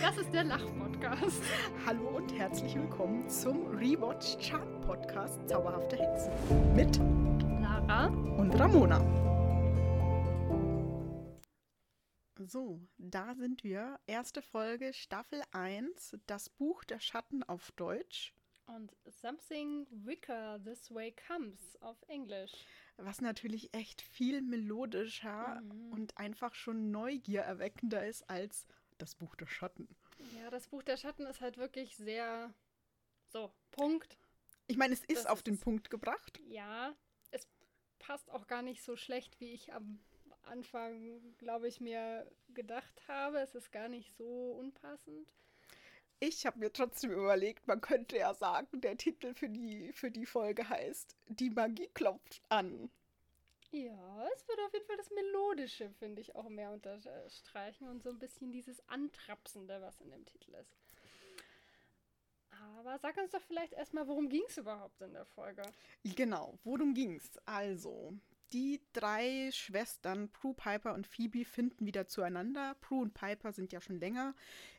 Das 0.00 0.16
ist 0.18 0.32
der 0.32 0.44
Lach-Podcast. 0.44 1.42
Hallo 1.86 2.16
und 2.16 2.32
herzlich 2.38 2.74
willkommen 2.74 3.28
zum 3.28 3.66
Rewatch 3.68 4.36
Chart 4.38 4.80
Podcast 4.82 5.48
Zauberhafte 5.48 5.96
Hexen 5.96 6.74
mit 6.74 6.96
Lara. 7.60 8.06
und 8.06 8.52
Ramona. 8.58 8.98
So, 12.38 12.80
da 12.98 13.34
sind 13.34 13.62
wir. 13.62 14.00
Erste 14.06 14.42
Folge, 14.42 14.92
Staffel 14.92 15.42
1, 15.52 16.16
das 16.26 16.48
Buch 16.50 16.84
der 16.84 17.00
Schatten 17.00 17.42
auf 17.44 17.70
Deutsch. 17.72 18.34
Und 18.66 18.92
Something 19.06 19.86
Wicker 19.90 20.60
This 20.64 20.92
Way 20.94 21.14
Comes 21.26 21.76
auf 21.82 22.00
Englisch. 22.08 22.52
Was 22.96 23.20
natürlich 23.20 23.74
echt 23.74 24.00
viel 24.02 24.40
melodischer 24.42 25.60
Mhm. 25.60 25.92
und 25.92 26.16
einfach 26.18 26.54
schon 26.54 26.90
neugiererweckender 26.90 28.06
ist 28.06 28.28
als 28.30 28.66
das 28.98 29.14
Buch 29.14 29.34
der 29.36 29.46
Schatten. 29.46 29.88
Ja, 30.40 30.50
das 30.50 30.68
Buch 30.68 30.82
der 30.82 30.96
Schatten 30.96 31.26
ist 31.26 31.40
halt 31.40 31.58
wirklich 31.58 31.96
sehr. 31.96 32.54
So, 33.28 33.52
Punkt. 33.72 34.16
Ich 34.68 34.76
meine, 34.76 34.94
es 34.94 35.04
ist 35.04 35.24
Das 35.24 35.26
auf 35.26 35.38
ist 35.38 35.46
den. 35.46 35.58
Punkt 35.58 35.90
gebracht. 35.90 36.38
Ja, 36.48 36.94
es 37.30 37.48
passt 37.98 38.30
auch 38.30 38.46
gar 38.46 38.62
nicht 38.62 38.82
so 38.82 38.96
schlecht, 38.96 39.40
wie 39.40 39.52
ich 39.52 39.72
am 39.72 39.98
Anfang, 40.42 41.36
glaube 41.38 41.66
ich, 41.68 41.80
mir 41.80 42.30
gedacht 42.54 43.02
habe. 43.08 43.38
Es 43.40 43.54
ist 43.54 43.72
gar 43.72 43.88
nicht 43.88 44.12
so 44.16 44.52
unpassend. 44.52 45.32
Ich 46.24 46.46
habe 46.46 46.60
mir 46.60 46.72
trotzdem 46.72 47.10
überlegt, 47.10 47.66
man 47.66 47.80
könnte 47.80 48.16
ja 48.16 48.32
sagen, 48.32 48.80
der 48.80 48.96
Titel 48.96 49.34
für 49.34 49.48
die, 49.48 49.92
für 49.92 50.08
die 50.08 50.24
Folge 50.24 50.68
heißt 50.68 51.16
Die 51.26 51.50
Magie 51.50 51.88
klopft 51.94 52.40
an. 52.48 52.92
Ja, 53.72 54.28
es 54.32 54.46
würde 54.46 54.64
auf 54.64 54.72
jeden 54.72 54.86
Fall 54.86 54.98
das 54.98 55.10
Melodische, 55.10 55.90
finde 55.98 56.20
ich, 56.20 56.36
auch 56.36 56.48
mehr 56.48 56.70
unterstreichen 56.70 57.88
und 57.88 58.04
so 58.04 58.10
ein 58.10 58.20
bisschen 58.20 58.52
dieses 58.52 58.88
Antrapsende, 58.88 59.80
was 59.80 60.00
in 60.00 60.12
dem 60.12 60.24
Titel 60.24 60.54
ist. 60.54 60.76
Aber 62.76 63.00
sag 63.00 63.16
uns 63.16 63.32
doch 63.32 63.42
vielleicht 63.42 63.72
erstmal, 63.72 64.06
worum 64.06 64.28
ging 64.28 64.44
es 64.46 64.58
überhaupt 64.58 65.02
in 65.02 65.14
der 65.14 65.26
Folge? 65.26 65.62
Genau, 66.04 66.56
worum 66.62 66.94
ging's? 66.94 67.36
Also, 67.46 68.12
die 68.52 68.80
drei 68.92 69.50
Schwestern, 69.52 70.30
Prue, 70.30 70.54
Piper 70.54 70.94
und 70.94 71.06
Phoebe, 71.06 71.44
finden 71.44 71.86
wieder 71.86 72.06
zueinander. 72.06 72.76
Prue 72.80 73.02
und 73.02 73.14
Piper 73.14 73.52
sind 73.52 73.72
ja 73.72 73.80
schon 73.80 73.98
länger 73.98 74.34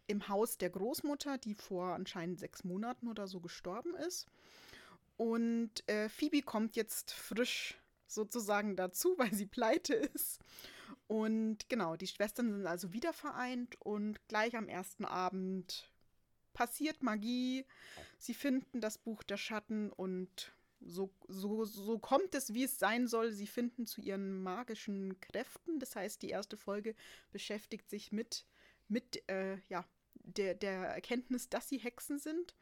im 0.07 0.27
Haus 0.27 0.57
der 0.57 0.69
Großmutter, 0.69 1.37
die 1.37 1.55
vor 1.55 1.93
anscheinend 1.93 2.39
sechs 2.39 2.63
Monaten 2.63 3.07
oder 3.07 3.27
so 3.27 3.39
gestorben 3.39 3.95
ist. 3.95 4.27
Und 5.17 5.87
äh, 5.87 6.09
Phoebe 6.09 6.41
kommt 6.41 6.75
jetzt 6.75 7.11
frisch 7.11 7.79
sozusagen 8.07 8.75
dazu, 8.75 9.15
weil 9.17 9.33
sie 9.33 9.45
pleite 9.45 9.93
ist. 9.93 10.39
Und 11.07 11.69
genau, 11.69 11.95
die 11.95 12.07
Schwestern 12.07 12.51
sind 12.51 12.67
also 12.67 12.93
wieder 12.93 13.13
vereint 13.13 13.75
und 13.81 14.25
gleich 14.27 14.55
am 14.55 14.67
ersten 14.67 15.05
Abend 15.05 15.89
passiert 16.53 17.03
Magie. 17.03 17.65
Sie 18.17 18.33
finden 18.33 18.79
das 18.79 18.97
Buch 18.97 19.23
der 19.23 19.37
Schatten 19.37 19.91
und 19.91 20.53
so, 20.85 21.13
so, 21.27 21.65
so 21.65 21.99
kommt 21.99 22.35
es, 22.35 22.53
wie 22.53 22.63
es 22.63 22.79
sein 22.79 23.07
soll. 23.07 23.31
Sie 23.31 23.47
finden 23.47 23.85
zu 23.85 24.01
ihren 24.01 24.41
magischen 24.41 25.19
Kräften. 25.19 25.79
Das 25.79 25.95
heißt, 25.95 26.21
die 26.21 26.29
erste 26.29 26.57
Folge 26.57 26.95
beschäftigt 27.31 27.89
sich 27.89 28.11
mit, 28.11 28.45
mit 28.87 29.27
äh, 29.29 29.57
ja, 29.69 29.85
der, 30.13 30.55
der 30.55 30.87
Erkenntnis, 30.89 31.49
dass 31.49 31.69
sie 31.69 31.77
Hexen 31.77 32.19
sind. 32.19 32.55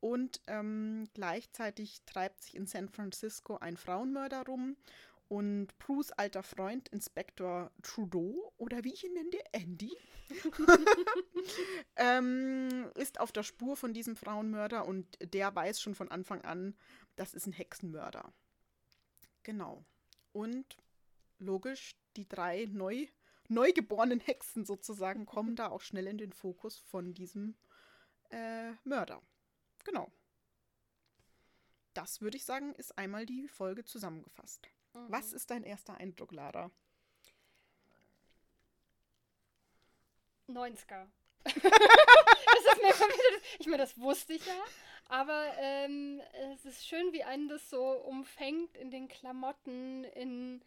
Und 0.00 0.40
ähm, 0.48 1.08
gleichzeitig 1.14 2.02
treibt 2.06 2.42
sich 2.42 2.56
in 2.56 2.66
San 2.66 2.88
Francisco 2.88 3.58
ein 3.58 3.76
Frauenmörder 3.76 4.44
rum. 4.46 4.76
Und 5.32 5.78
Prues 5.78 6.12
alter 6.12 6.42
Freund, 6.42 6.90
Inspektor 6.90 7.70
Trudeau, 7.80 8.52
oder 8.58 8.84
wie 8.84 8.92
ich 8.92 9.02
ihn 9.02 9.14
nenne, 9.14 9.42
Andy, 9.52 9.90
ähm, 11.96 12.90
ist 12.96 13.18
auf 13.18 13.32
der 13.32 13.42
Spur 13.42 13.74
von 13.74 13.94
diesem 13.94 14.14
Frauenmörder 14.14 14.84
und 14.86 15.06
der 15.32 15.54
weiß 15.54 15.80
schon 15.80 15.94
von 15.94 16.10
Anfang 16.10 16.42
an, 16.42 16.76
das 17.16 17.32
ist 17.32 17.46
ein 17.46 17.54
Hexenmörder. 17.54 18.30
Genau. 19.42 19.86
Und 20.32 20.76
logisch, 21.38 21.96
die 22.16 22.28
drei 22.28 22.66
neu, 22.70 23.06
neugeborenen 23.48 24.20
Hexen 24.20 24.66
sozusagen 24.66 25.24
kommen 25.24 25.56
da 25.56 25.70
auch 25.70 25.80
schnell 25.80 26.08
in 26.08 26.18
den 26.18 26.34
Fokus 26.34 26.76
von 26.76 27.14
diesem 27.14 27.56
äh, 28.28 28.72
Mörder. 28.84 29.22
Genau. 29.84 30.12
Das 31.94 32.20
würde 32.20 32.36
ich 32.36 32.44
sagen, 32.44 32.74
ist 32.74 32.98
einmal 32.98 33.24
die 33.24 33.48
Folge 33.48 33.82
zusammengefasst. 33.82 34.68
Was 35.08 35.32
ist 35.32 35.50
dein 35.50 35.62
erster 35.62 35.96
Eindruck, 35.96 36.32
Lara? 36.32 36.70
90er. 40.48 41.06
das 41.44 41.54
ist 41.54 42.82
mir 42.82 42.94
wieder, 42.94 43.42
ich 43.58 43.66
meine, 43.66 43.78
das 43.78 43.98
wusste 43.98 44.34
ich 44.34 44.46
ja, 44.46 44.54
aber 45.08 45.44
ähm, 45.58 46.20
es 46.54 46.64
ist 46.64 46.86
schön, 46.86 47.12
wie 47.12 47.24
einen 47.24 47.48
das 47.48 47.68
so 47.68 47.82
umfängt 47.82 48.76
in 48.76 48.90
den 48.90 49.08
Klamotten, 49.08 50.04
in 50.04 50.62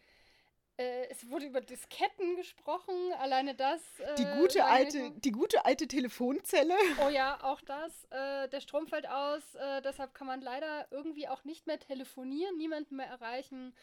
äh, 0.78 1.08
es 1.10 1.30
wurde 1.30 1.46
über 1.46 1.62
Disketten 1.62 2.36
gesprochen, 2.36 2.94
alleine 3.20 3.56
das. 3.56 3.82
Äh, 4.00 4.16
Die 4.16 4.26
gute 4.26 4.66
alte, 4.66 5.12
die 5.12 5.32
gute 5.32 5.64
alte 5.64 5.88
Telefonzelle. 5.88 6.76
Oh 7.06 7.10
ja, 7.10 7.42
auch 7.44 7.62
das. 7.62 8.06
Äh, 8.10 8.50
der 8.50 8.60
Strom 8.60 8.88
fällt 8.88 9.08
aus, 9.08 9.56
äh, 9.56 9.82
deshalb 9.82 10.14
kann 10.14 10.28
man 10.28 10.42
leider 10.42 10.88
irgendwie 10.92 11.30
auch 11.30 11.46
nicht 11.46 11.66
mehr 11.66 11.80
telefonieren, 11.80 12.58
niemanden 12.58 12.98
mehr 12.98 13.08
erreichen. 13.08 13.74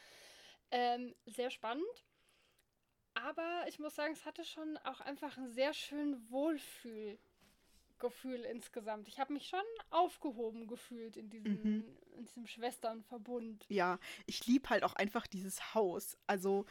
Ähm, 0.73 1.15
sehr 1.27 1.51
spannend. 1.51 2.05
Aber 3.15 3.65
ich 3.69 3.79
muss 3.79 3.95
sagen, 3.95 4.15
es 4.15 4.25
hatte 4.25 4.43
schon 4.45 4.79
auch 4.79 5.01
einfach 5.03 5.37
ein 5.37 5.51
sehr 5.51 5.75
schön 5.75 6.31
Wohlfühlgefühl 6.31 8.41
insgesamt. 8.51 9.07
Ich 9.07 9.21
habe 9.21 9.35
mich 9.35 9.49
schon 9.49 9.61
aufgehoben 9.91 10.67
gefühlt 10.67 11.19
in 11.19 11.29
diesem, 11.29 11.53
Mhm. 11.63 11.85
in 12.17 12.25
diesem 12.25 12.47
Schwesternverbund. 12.47 13.67
Ja, 13.69 13.99
ich 14.27 14.47
liebe 14.47 14.71
halt 14.71 14.83
auch 14.83 14.95
einfach 14.95 15.27
dieses 15.27 15.75
Haus. 15.75 16.17
Also 16.27 16.65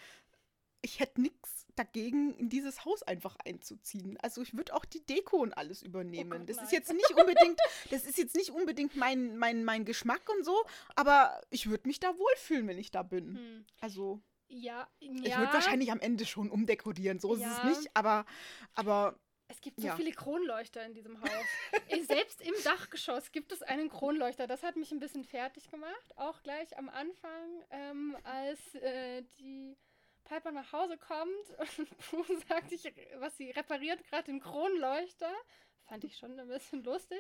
ich 0.82 1.00
hätte 1.00 1.22
nichts 1.22 1.66
dagegen, 1.76 2.36
in 2.36 2.50
dieses 2.50 2.86
Haus 2.86 3.02
einfach 3.04 3.36
einzuziehen. 3.46 4.18
Also 4.22 4.42
ich 4.42 4.56
würde 4.56 4.74
auch 4.76 4.84
die 4.86 5.06
Deko 5.06 5.38
und 5.38 5.54
alles 5.54 5.82
übernehmen. 5.84 6.40
Gott, 6.40 6.50
das 6.50 6.58
nein. 6.58 6.66
ist 6.66 6.72
jetzt 6.72 6.92
nicht 6.94 7.12
unbedingt, 7.12 7.60
das 7.90 8.06
ist 8.06 8.18
jetzt 8.18 8.36
nicht 8.36 8.50
unbedingt 8.52 8.96
mein, 8.96 9.38
mein, 9.38 9.64
mein 9.64 9.86
Geschmack 9.86 10.22
und 10.36 10.44
so, 10.44 10.56
aber 10.96 11.40
ich 11.50 11.70
würde 11.70 11.88
mich 11.88 12.00
da 12.00 12.18
wohlfühlen, 12.18 12.68
wenn 12.68 12.78
ich 12.78 12.92
da 12.92 13.04
bin. 13.04 13.36
Hm. 13.38 13.66
Also 13.80 14.22
Ja, 14.50 14.88
ich 15.00 15.10
ja. 15.28 15.40
würde 15.40 15.54
wahrscheinlich 15.54 15.92
am 15.92 16.00
Ende 16.02 16.26
schon 16.26 16.50
umdekorieren, 16.52 17.20
so 17.20 17.34
ist 17.36 17.42
Ja. 17.42 17.58
es 17.70 17.78
nicht, 17.78 17.92
aber, 17.96 18.26
aber 18.76 19.16
Es 19.48 19.60
gibt 19.62 19.80
so 19.82 19.88
Ja. 19.88 19.96
viele 19.98 20.12
Kronleuchter 20.12 20.86
in 20.86 20.94
diesem 20.94 21.20
Haus. 21.22 21.46
Selbst 22.08 22.42
im 22.42 22.54
Dachgeschoss 22.64 23.32
gibt 23.34 23.52
es 23.52 23.62
einen 23.62 23.90
Kronleuchter. 23.90 24.48
Das 24.48 24.64
hat 24.64 24.78
mich 24.78 24.92
ein 24.94 25.00
bisschen 25.00 25.26
fertig 25.26 25.70
gemacht. 25.70 26.18
Auch 26.18 26.42
gleich 26.42 26.78
am 26.78 26.88
Anfang, 26.90 27.64
ähm, 27.70 28.16
als 28.24 28.60
äh, 28.76 29.24
die 29.40 29.76
Piper 30.24 30.52
nach 30.52 30.72
Hause 30.72 30.98
kommt 30.98 31.50
und 31.78 31.98
Prue 32.10 32.38
sagt, 32.48 32.72
ich, 32.72 32.84
was 33.18 33.38
sie 33.38 33.52
repariert 33.52 34.04
gerade 34.06 34.26
den 34.26 34.40
Kronleuchter. 34.40 35.32
Fand 35.86 36.04
ich 36.04 36.18
schon 36.18 36.40
ein 36.40 36.48
bisschen 36.48 36.84
lustig. 36.84 37.20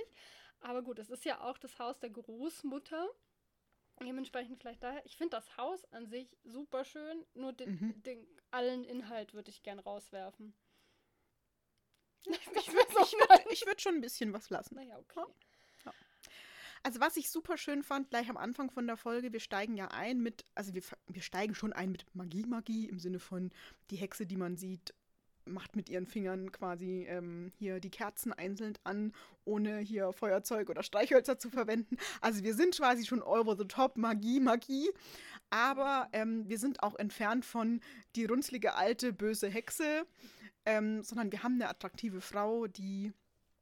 Aber 0.62 0.82
gut, 0.84 1.00
es 1.00 1.10
ist 1.10 1.26
ja 1.26 1.42
auch 1.42 1.58
das 1.58 1.80
Haus 1.80 2.00
der 2.00 2.10
Großmutter. 2.10 3.10
Dementsprechend 4.00 4.60
vielleicht 4.60 4.84
daher. 4.84 5.06
Ich 5.06 5.18
finde 5.18 5.38
das 5.38 5.58
Haus 5.58 5.86
an 5.94 6.08
sich 6.08 6.38
super 6.44 6.84
schön, 6.86 7.26
nur 7.34 7.54
den, 7.54 7.70
Mhm. 7.70 8.04
den 8.04 8.28
allen 8.52 8.84
Inhalt 8.84 9.34
würde 9.34 9.50
ich 9.52 9.64
gern 9.64 9.80
rauswerfen. 9.80 10.56
ich 12.26 12.38
Ich 12.58 12.74
würde 12.74 13.66
würd, 13.66 13.82
schon 13.82 13.96
ein 13.96 14.02
bisschen 14.02 14.34
was 14.34 14.50
lassen. 14.50 14.76
Naja, 14.76 14.98
okay. 14.98 15.26
Also 16.84 17.00
was 17.00 17.18
ich 17.18 17.30
super 17.30 17.58
schön 17.58 17.84
fand, 17.84 18.09
gleich 18.09 18.30
am 18.30 18.38
Anfang 18.38 18.72
von 18.72 18.88
der 18.88 18.97
Folge, 18.97 19.31
wir 19.31 19.40
steigen 19.40 19.78
ja 19.78 19.90
ein 19.90 20.19
mit, 20.19 20.46
also 20.56 20.74
wir, 20.74 20.81
wir 21.08 21.22
steigen 21.22 21.53
schon 21.53 21.74
ein 21.74 21.92
mit 21.92 22.06
Magie, 22.14 22.46
Magie, 22.46 22.90
im 22.90 22.97
Sinne 22.97 23.19
von 23.19 23.52
die 23.92 23.97
Hexe, 23.97 24.25
die 24.25 24.38
man 24.38 24.58
sieht, 24.58 24.94
macht 25.46 25.76
mit 25.76 25.90
ihren 25.90 26.08
Fingern 26.08 26.52
quasi 26.52 27.06
ähm, 27.08 27.52
hier 27.58 27.79
die 27.79 27.90
Kerzen 27.90 28.34
einzeln 28.34 28.78
an, 28.84 29.14
ohne 29.46 29.79
hier 29.79 30.11
Feuerzeug 30.11 30.70
oder 30.70 30.84
Streichhölzer 30.84 31.38
zu 31.38 31.50
verwenden. 31.50 31.97
Also 32.20 32.44
wir 32.44 32.56
sind 32.56 32.76
quasi 32.76 33.06
schon 33.06 33.22
over 33.22 33.56
the 33.56 33.66
top, 33.66 33.97
Magie, 33.97 34.40
Magie. 34.40 34.90
Aber 35.50 36.08
ähm, 36.14 36.47
wir 36.47 36.58
sind 36.58 36.82
auch 36.82 36.96
entfernt 36.96 37.46
von 37.46 37.82
die 38.16 38.26
runzlige 38.26 38.76
alte 38.76 39.11
böse 39.11 39.50
Hexe, 39.50 40.06
ähm, 40.66 41.03
sondern 41.03 41.32
wir 41.32 41.44
haben 41.44 41.56
eine 41.56 41.70
attraktive 41.70 42.22
Frau, 42.22 42.67
die 42.67 43.11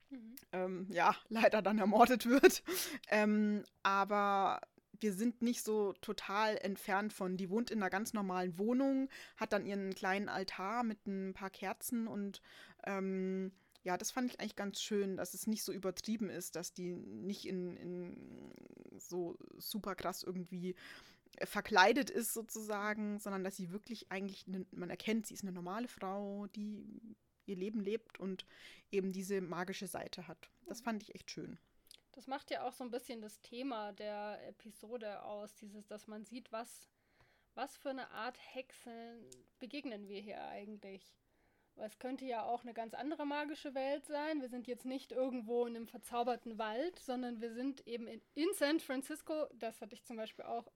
Mhm. 0.10 0.36
ähm, 0.52 0.88
ja, 0.92 1.16
leider 1.30 1.62
dann 1.62 1.80
ermordet 1.80 2.26
wird. 2.26 2.64
Ähm, 3.10 3.64
aber 3.84 4.62
wir 5.00 5.14
sind 5.14 5.42
nicht 5.42 5.64
so 5.64 5.94
total 6.02 6.58
entfernt 6.58 7.14
von. 7.14 7.38
Die 7.38 7.50
wohnt 7.50 7.72
in 7.72 7.80
einer 7.80 7.90
ganz 7.90 8.14
normalen 8.14 8.58
Wohnung, 8.58 9.10
hat 9.38 9.54
dann 9.54 9.66
ihren 9.66 9.94
kleinen 9.96 10.30
Altar 10.30 10.84
mit 10.84 11.06
ein 11.08 11.34
paar 11.34 11.50
Kerzen 11.50 12.08
und 12.08 12.42
ähm, 12.86 13.52
ja, 13.84 13.98
das 13.98 14.12
fand 14.12 14.30
ich 14.30 14.40
eigentlich 14.40 14.56
ganz 14.58 14.82
schön, 14.82 15.16
dass 15.16 15.34
es 15.34 15.48
nicht 15.48 15.64
so 15.64 15.72
übertrieben 15.72 16.30
ist, 16.30 16.56
dass 16.56 16.74
die 16.74 16.96
nicht 16.96 17.46
in, 17.46 17.78
in 17.78 18.54
so 18.98 19.38
super 19.58 19.96
krass 19.96 20.22
irgendwie 20.24 20.76
äh, 21.38 21.46
verkleidet 21.46 22.10
ist 22.10 22.34
sozusagen, 22.34 23.20
sondern 23.20 23.44
dass 23.44 23.56
sie 23.56 23.72
wirklich 23.72 24.12
eigentlich, 24.12 24.46
man 24.48 24.90
erkennt, 24.90 25.28
sie 25.28 25.34
ist 25.34 25.44
eine 25.44 25.54
normale 25.54 25.88
Frau, 25.88 26.48
die 26.48 27.16
ihr 27.50 27.56
Leben 27.56 27.82
lebt 27.82 28.20
und 28.20 28.46
eben 28.92 29.12
diese 29.12 29.42
magische 29.42 29.88
Seite 29.88 30.28
hat. 30.28 30.50
Das 30.66 30.82
fand 30.82 31.04
ich 31.04 31.16
echt 31.16 31.32
schön. 31.32 31.58
Das 32.14 32.28
macht 32.28 32.52
ja 32.52 32.68
auch 32.68 32.74
so 32.74 32.84
ein 32.84 32.92
bisschen 32.92 33.22
das 33.22 33.40
Thema 33.42 33.94
der 33.94 34.40
Episode 34.48 35.24
aus, 35.24 35.56
dieses, 35.56 35.88
dass 35.88 36.08
man 36.08 36.26
sieht, 36.26 36.52
was, 36.52 36.90
was 37.56 37.78
für 37.78 37.90
eine 37.90 38.12
Art 38.12 38.38
Hexen 38.54 39.26
begegnen 39.60 40.08
wir 40.08 40.20
hier 40.20 40.44
eigentlich. 40.48 41.16
Es 41.76 41.98
könnte 41.98 42.26
ja 42.26 42.44
auch 42.44 42.64
eine 42.64 42.74
ganz 42.74 42.94
andere 42.94 43.26
magische 43.26 43.74
Welt 43.74 44.06
sein. 44.06 44.42
Wir 44.42 44.50
sind 44.50 44.68
jetzt 44.68 44.86
nicht 44.86 45.14
irgendwo 45.14 45.66
in 45.66 45.76
einem 45.76 45.88
verzauberten 45.88 46.58
Wald, 46.58 47.00
sondern 47.00 47.40
wir 47.40 47.54
sind 47.54 47.88
eben 47.88 48.08
in, 48.08 48.22
in 48.36 48.50
San 48.54 48.82
Francisco. 48.82 49.48
Das 49.54 49.80
hatte 49.80 49.96
ich 49.96 50.04
zum 50.04 50.18
Beispiel 50.18 50.44
auch 50.44 50.70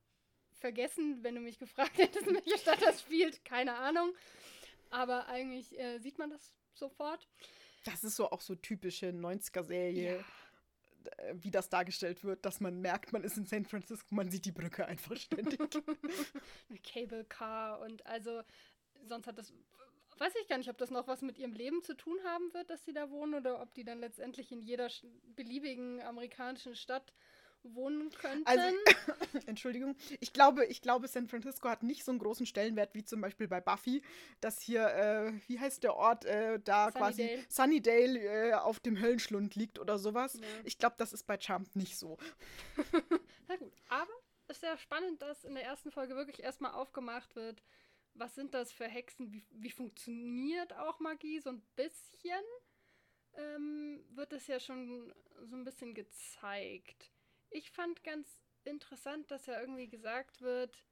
vergessen, 0.53 1.21
wenn 1.23 1.35
du 1.35 1.41
mich 1.41 1.59
gefragt 1.59 1.97
hättest, 1.97 2.27
in 2.27 2.35
welcher 2.35 2.57
Stadt 2.57 2.81
das 2.81 3.01
spielt. 3.01 3.43
Keine 3.43 3.75
Ahnung. 3.75 4.13
Aber 4.91 5.27
eigentlich 5.27 5.77
äh, 5.77 5.99
sieht 5.99 6.19
man 6.19 6.29
das 6.29 6.53
sofort. 6.77 7.27
Das 7.85 8.03
ist 8.03 8.15
so 8.15 8.31
auch 8.31 8.41
so 8.41 8.55
typische 8.55 9.07
90er-Serie. 9.07 10.17
Ja 10.17 10.25
äh, 11.17 11.33
wie 11.35 11.51
das 11.51 11.67
dargestellt 11.67 12.23
wird, 12.23 12.45
dass 12.45 12.61
man 12.61 12.79
merkt, 12.79 13.11
man 13.11 13.25
ist 13.25 13.35
in 13.35 13.45
San 13.45 13.65
Francisco, 13.65 14.15
man 14.15 14.31
sieht 14.31 14.45
die 14.45 14.53
Brücke 14.53 14.85
einfach 14.85 15.17
ständig. 15.17 15.59
Eine 16.69 16.79
Cable 16.79 17.25
Car 17.25 17.81
und 17.81 18.05
also 18.05 18.41
sonst 19.05 19.27
hat 19.27 19.37
das 19.37 19.51
weiß 20.17 20.33
ich 20.41 20.47
gar 20.47 20.57
nicht, 20.57 20.69
ob 20.69 20.77
das 20.77 20.91
noch 20.91 21.07
was 21.07 21.21
mit 21.21 21.37
ihrem 21.37 21.53
Leben 21.53 21.83
zu 21.83 21.95
tun 21.95 22.17
haben 22.23 22.53
wird, 22.53 22.69
dass 22.69 22.85
sie 22.85 22.93
da 22.93 23.09
wohnen 23.09 23.33
oder 23.33 23.61
ob 23.61 23.73
die 23.73 23.83
dann 23.83 23.99
letztendlich 23.99 24.51
in 24.51 24.61
jeder 24.61 24.89
beliebigen 25.35 26.01
amerikanischen 26.01 26.75
Stadt 26.75 27.13
wohnen 27.63 28.09
könnten. 28.11 28.45
Also, 28.45 28.75
Entschuldigung, 29.45 29.95
ich 30.19 30.33
glaube, 30.33 30.65
ich 30.65 30.81
glaube, 30.81 31.07
San 31.07 31.27
Francisco 31.27 31.69
hat 31.69 31.83
nicht 31.83 32.03
so 32.03 32.11
einen 32.11 32.19
großen 32.19 32.45
Stellenwert 32.45 32.93
wie 32.93 33.03
zum 33.03 33.21
Beispiel 33.21 33.47
bei 33.47 33.61
Buffy, 33.61 34.01
dass 34.41 34.59
hier, 34.61 34.87
äh, 34.87 35.33
wie 35.47 35.59
heißt 35.59 35.83
der 35.83 35.95
Ort, 35.95 36.25
äh, 36.25 36.59
da 36.59 36.91
Sunnydale. 36.91 36.91
quasi 36.91 37.45
Sunnydale 37.49 38.19
äh, 38.19 38.53
auf 38.53 38.79
dem 38.79 38.99
Höllenschlund 38.99 39.55
liegt 39.55 39.79
oder 39.79 39.97
sowas. 39.97 40.35
Ja. 40.35 40.47
Ich 40.63 40.77
glaube, 40.77 40.95
das 40.97 41.13
ist 41.13 41.23
bei 41.23 41.39
Charmed 41.39 41.75
nicht 41.75 41.97
so. 41.97 42.17
Na 43.47 43.55
gut, 43.55 43.73
aber 43.89 44.11
es 44.47 44.57
ist 44.57 44.61
sehr 44.61 44.77
spannend, 44.77 45.21
dass 45.21 45.43
in 45.43 45.55
der 45.55 45.63
ersten 45.63 45.91
Folge 45.91 46.15
wirklich 46.15 46.43
erstmal 46.43 46.73
aufgemacht 46.73 47.35
wird, 47.35 47.63
was 48.15 48.35
sind 48.35 48.53
das 48.53 48.71
für 48.71 48.87
Hexen, 48.87 49.31
wie, 49.31 49.45
wie 49.51 49.71
funktioniert 49.71 50.73
auch 50.73 50.99
Magie 50.99 51.39
so 51.39 51.49
ein 51.49 51.61
bisschen, 51.75 52.43
ähm, 53.35 54.03
wird 54.09 54.33
es 54.33 54.47
ja 54.47 54.59
schon 54.59 55.13
so 55.41 55.55
ein 55.55 55.63
bisschen 55.63 55.93
gezeigt. 55.93 57.11
Ich 57.53 57.71
fand 57.71 58.03
ganz 58.03 58.27
interessant, 58.65 59.29
dass 59.29 59.45
ja 59.45 59.59
irgendwie 59.59 59.87
gesagt 59.87 60.41
wird, 60.41 60.83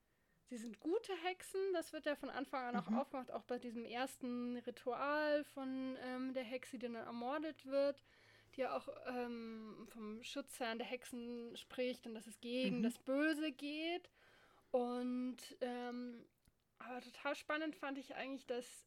sie 0.46 0.58
sind 0.58 0.80
gute 0.80 1.14
Hexen. 1.24 1.60
Das 1.74 1.92
wird 1.92 2.06
ja 2.06 2.16
von 2.16 2.30
Anfang 2.30 2.64
an 2.64 2.76
auch 2.76 2.90
mhm. 2.90 3.00
aufgemacht, 3.00 3.32
auch 3.32 3.44
bei 3.44 3.58
diesem 3.58 3.84
ersten 3.86 4.58
Ritual 4.58 5.44
von 5.44 5.98
ähm, 6.04 6.34
der 6.34 6.44
Hexe, 6.44 6.78
die 6.78 6.86
dann 6.86 6.96
ermordet 6.96 7.66
wird, 7.66 8.04
die 8.56 8.62
ja 8.62 8.78
auch 8.78 8.88
ähm, 9.08 9.88
vom 9.90 10.22
Schutzherrn 10.24 10.78
der 10.78 10.88
Hexen 10.88 11.56
spricht 11.58 12.06
und 12.06 12.14
dass 12.14 12.28
es 12.28 12.40
gegen 12.42 12.80
mhm. 12.80 12.84
das 12.84 13.00
Böse 13.00 13.52
geht. 13.52 14.12
Und 14.70 15.38
ähm, 15.62 16.26
aber 16.80 17.02
total 17.02 17.36
spannend 17.36 17.76
fand 17.76 17.98
ich 17.98 18.16
eigentlich, 18.16 18.46
dass, 18.46 18.86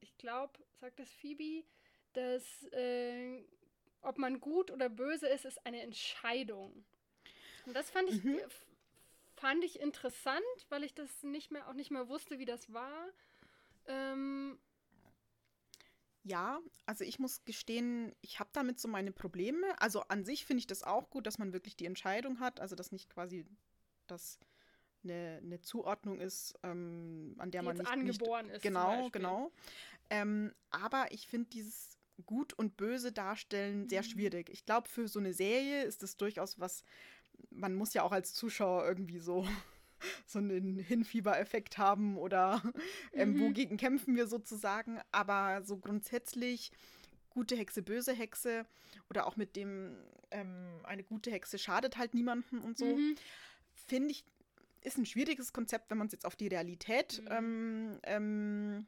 ich 0.00 0.16
glaube, 0.16 0.58
sagt 0.80 0.98
das 0.98 1.12
Phoebe, 1.12 1.64
dass 2.12 2.64
äh, 2.72 3.44
ob 4.02 4.18
man 4.18 4.40
gut 4.40 4.70
oder 4.70 4.88
böse 4.88 5.28
ist, 5.28 5.44
ist 5.44 5.64
eine 5.64 5.82
Entscheidung. 5.82 6.84
Und 7.66 7.74
das 7.74 7.90
fand 7.90 8.08
ich, 8.10 8.22
mhm. 8.22 8.38
fand 9.36 9.64
ich 9.64 9.80
interessant, 9.80 10.42
weil 10.68 10.84
ich 10.84 10.94
das 10.94 11.22
nicht 11.22 11.50
mehr, 11.50 11.68
auch 11.68 11.74
nicht 11.74 11.90
mehr 11.90 12.08
wusste, 12.08 12.38
wie 12.38 12.44
das 12.44 12.72
war. 12.72 13.08
Ähm, 13.86 14.58
ja, 16.24 16.60
also 16.86 17.04
ich 17.04 17.18
muss 17.18 17.44
gestehen, 17.44 18.14
ich 18.20 18.38
habe 18.38 18.50
damit 18.52 18.78
so 18.78 18.88
meine 18.88 19.12
Probleme. 19.12 19.66
Also 19.80 20.02
an 20.02 20.24
sich 20.24 20.44
finde 20.44 20.60
ich 20.60 20.66
das 20.66 20.82
auch 20.82 21.10
gut, 21.10 21.26
dass 21.26 21.38
man 21.38 21.52
wirklich 21.52 21.76
die 21.76 21.86
Entscheidung 21.86 22.38
hat, 22.38 22.60
also 22.60 22.76
dass 22.76 22.92
nicht 22.92 23.10
quasi 23.10 23.44
das 24.06 24.38
eine, 25.04 25.40
eine 25.42 25.60
Zuordnung 25.60 26.20
ist, 26.20 26.54
ähm, 26.62 27.34
an 27.38 27.50
der 27.50 27.62
Die 27.62 27.66
man 27.66 27.76
nicht 27.76 27.90
angeboren 27.90 28.46
nicht, 28.46 28.56
ist. 28.56 28.62
Genau, 28.62 29.10
genau. 29.10 29.50
Ähm, 30.10 30.52
aber 30.70 31.10
ich 31.10 31.26
finde 31.26 31.50
dieses 31.50 31.98
Gut 32.26 32.52
und 32.52 32.76
Böse 32.76 33.10
darstellen 33.10 33.88
sehr 33.88 34.02
mhm. 34.02 34.06
schwierig. 34.06 34.50
Ich 34.50 34.64
glaube, 34.64 34.88
für 34.88 35.08
so 35.08 35.18
eine 35.18 35.32
Serie 35.32 35.82
ist 35.84 36.02
das 36.02 36.16
durchaus 36.16 36.60
was. 36.60 36.84
Man 37.50 37.74
muss 37.74 37.94
ja 37.94 38.02
auch 38.02 38.12
als 38.12 38.34
Zuschauer 38.34 38.86
irgendwie 38.86 39.18
so 39.18 39.46
so 40.26 40.38
einen 40.38 40.78
Hinfieber-Effekt 40.78 41.78
haben 41.78 42.16
oder 42.16 42.62
ähm, 43.12 43.34
mhm. 43.34 43.40
wogegen 43.40 43.76
kämpfen 43.76 44.16
wir 44.16 44.26
sozusagen. 44.26 45.00
Aber 45.10 45.62
so 45.64 45.76
grundsätzlich 45.78 46.72
gute 47.30 47.56
Hexe, 47.56 47.82
böse 47.82 48.12
Hexe 48.12 48.66
oder 49.08 49.26
auch 49.26 49.36
mit 49.36 49.56
dem 49.56 49.96
ähm, 50.30 50.80
eine 50.84 51.02
gute 51.02 51.30
Hexe 51.30 51.58
schadet 51.58 51.96
halt 51.96 52.14
niemandem 52.14 52.62
und 52.62 52.76
so, 52.76 52.96
mhm. 52.96 53.14
finde 53.86 54.10
ich 54.10 54.24
ist 54.84 54.98
ein 54.98 55.06
schwieriges 55.06 55.52
Konzept, 55.52 55.90
wenn 55.90 55.98
man 55.98 56.08
es 56.08 56.12
jetzt 56.12 56.26
auf 56.26 56.34
die 56.34 56.48
Realität 56.48 57.22
mhm. 57.22 57.28
ähm, 57.30 58.00
ähm, 58.02 58.86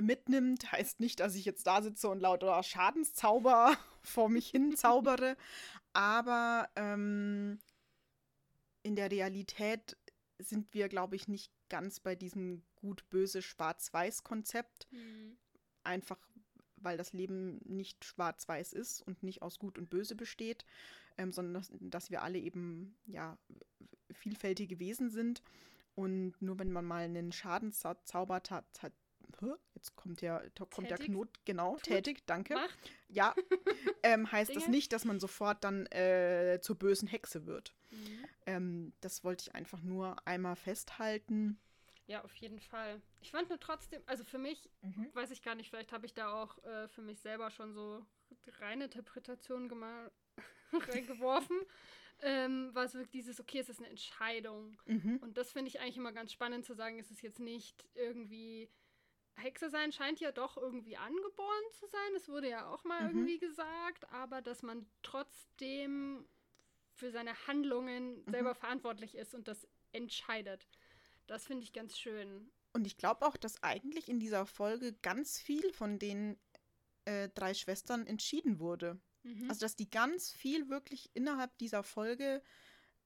mitnimmt. 0.00 0.70
Heißt 0.72 1.00
nicht, 1.00 1.20
dass 1.20 1.34
ich 1.34 1.44
jetzt 1.44 1.66
da 1.66 1.82
sitze 1.82 2.08
und 2.08 2.20
lauter 2.20 2.62
Schadenszauber 2.62 3.76
vor 4.02 4.28
mich 4.28 4.48
hin 4.48 4.76
zaubere, 4.76 5.36
aber 5.92 6.68
ähm, 6.76 7.58
in 8.82 8.96
der 8.96 9.10
Realität 9.10 9.96
sind 10.38 10.74
wir, 10.74 10.88
glaube 10.88 11.16
ich, 11.16 11.28
nicht 11.28 11.50
ganz 11.68 11.98
bei 12.00 12.14
diesem 12.14 12.62
gut-böse 12.76 13.42
Schwarz-Weiß-Konzept. 13.42 14.86
Mhm. 14.92 15.36
Einfach 15.82 16.18
weil 16.76 16.96
das 16.96 17.12
Leben 17.12 17.60
nicht 17.64 18.04
schwarz-weiß 18.04 18.72
ist 18.72 19.02
und 19.02 19.22
nicht 19.22 19.42
aus 19.42 19.58
Gut 19.58 19.78
und 19.78 19.90
Böse 19.90 20.14
besteht, 20.14 20.64
ähm, 21.18 21.32
sondern 21.32 21.54
dass, 21.54 21.72
dass, 21.80 22.10
wir 22.10 22.22
alle 22.22 22.38
eben 22.38 22.96
ja 23.06 23.38
vielfältige 24.12 24.78
Wesen 24.78 25.10
sind. 25.10 25.42
Und 25.94 26.34
nur 26.40 26.58
wenn 26.58 26.72
man 26.72 26.84
mal 26.84 27.04
einen 27.04 27.32
Schadenszauber 27.32 28.42
hat, 28.50 28.92
jetzt 29.74 29.96
kommt 29.96 30.20
der, 30.20 30.50
kommt 30.70 30.90
der 30.90 30.98
Knot, 30.98 31.28
genau, 31.44 31.74
Tut. 31.74 31.84
tätig, 31.84 32.26
danke. 32.26 32.54
Macht. 32.54 32.90
Ja, 33.08 33.34
ähm, 34.02 34.30
heißt 34.30 34.50
Dinge. 34.50 34.60
das 34.60 34.68
nicht, 34.68 34.92
dass 34.92 35.04
man 35.04 35.20
sofort 35.20 35.64
dann 35.64 35.86
äh, 35.86 36.58
zur 36.62 36.76
bösen 36.76 37.08
Hexe 37.08 37.46
wird. 37.46 37.74
Mhm. 37.90 38.24
Ähm, 38.46 38.92
das 39.00 39.24
wollte 39.24 39.48
ich 39.48 39.54
einfach 39.54 39.82
nur 39.82 40.16
einmal 40.26 40.56
festhalten. 40.56 41.58
Ja, 42.06 42.22
auf 42.22 42.34
jeden 42.36 42.60
Fall. 42.60 43.00
Ich 43.20 43.32
fand 43.32 43.48
nur 43.48 43.58
trotzdem, 43.58 44.02
also 44.06 44.22
für 44.22 44.38
mich, 44.38 44.70
mhm. 44.82 45.10
weiß 45.12 45.30
ich 45.32 45.42
gar 45.42 45.54
nicht, 45.54 45.70
vielleicht 45.70 45.92
habe 45.92 46.06
ich 46.06 46.14
da 46.14 46.32
auch 46.32 46.62
äh, 46.64 46.88
für 46.88 47.02
mich 47.02 47.20
selber 47.20 47.50
schon 47.50 47.72
so 47.72 48.06
reine 48.60 48.84
Interpretationen 48.84 49.70
reingeworfen 50.72 51.56
ähm, 52.22 52.74
war 52.74 52.84
es 52.84 52.94
wirklich 52.94 53.10
dieses, 53.10 53.40
okay, 53.40 53.58
es 53.58 53.68
ist 53.68 53.78
eine 53.78 53.90
Entscheidung. 53.90 54.76
Mhm. 54.86 55.18
Und 55.20 55.36
das 55.36 55.52
finde 55.52 55.68
ich 55.68 55.80
eigentlich 55.80 55.96
immer 55.96 56.12
ganz 56.12 56.32
spannend 56.32 56.64
zu 56.64 56.74
sagen, 56.74 56.98
es 56.98 57.10
ist 57.10 57.22
jetzt 57.22 57.40
nicht 57.40 57.86
irgendwie. 57.94 58.68
Hexe 59.36 59.70
sein 59.70 59.92
scheint 59.92 60.20
ja 60.20 60.32
doch 60.32 60.56
irgendwie 60.56 60.96
angeboren 60.96 61.64
zu 61.72 61.86
sein. 61.86 62.14
Das 62.14 62.28
wurde 62.28 62.48
ja 62.48 62.68
auch 62.68 62.84
mal 62.84 63.02
mhm. 63.02 63.18
irgendwie 63.18 63.38
gesagt, 63.38 64.10
aber 64.10 64.42
dass 64.42 64.62
man 64.62 64.86
trotzdem 65.02 66.26
für 66.94 67.10
seine 67.10 67.46
Handlungen 67.46 68.24
mhm. 68.24 68.30
selber 68.30 68.54
verantwortlich 68.54 69.14
ist 69.14 69.34
und 69.34 69.48
das 69.48 69.68
entscheidet. 69.92 70.66
Das 71.26 71.46
finde 71.46 71.64
ich 71.64 71.72
ganz 71.72 71.98
schön. 71.98 72.50
Und 72.72 72.86
ich 72.86 72.96
glaube 72.96 73.26
auch, 73.26 73.36
dass 73.36 73.62
eigentlich 73.62 74.08
in 74.08 74.20
dieser 74.20 74.46
Folge 74.46 74.92
ganz 75.02 75.38
viel 75.38 75.72
von 75.72 75.98
den 75.98 76.38
äh, 77.04 77.28
drei 77.30 77.54
Schwestern 77.54 78.06
entschieden 78.06 78.58
wurde. 78.58 79.00
Mhm. 79.22 79.48
Also, 79.48 79.60
dass 79.60 79.76
die 79.76 79.90
ganz 79.90 80.32
viel 80.32 80.68
wirklich 80.68 81.10
innerhalb 81.14 81.56
dieser 81.58 81.82
Folge 81.82 82.42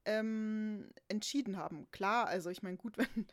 ähm, 0.04 0.90
entschieden 1.08 1.56
haben. 1.56 1.90
Klar, 1.90 2.26
also 2.26 2.50
ich 2.50 2.62
meine, 2.62 2.76
gut, 2.76 2.96
wenn, 2.98 3.26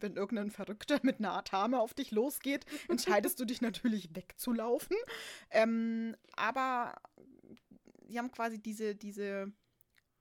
wenn 0.00 0.16
irgendein 0.16 0.50
Verrückter 0.50 1.00
mit 1.02 1.18
einer 1.18 1.32
Atame 1.32 1.80
auf 1.80 1.94
dich 1.94 2.10
losgeht, 2.10 2.66
entscheidest 2.88 3.38
du 3.40 3.44
dich 3.44 3.60
natürlich 3.60 4.14
wegzulaufen. 4.14 4.96
Ähm, 5.50 6.16
aber 6.36 6.94
sie 8.08 8.18
haben 8.18 8.30
quasi 8.30 8.58
diese, 8.58 8.94
diese 8.94 9.52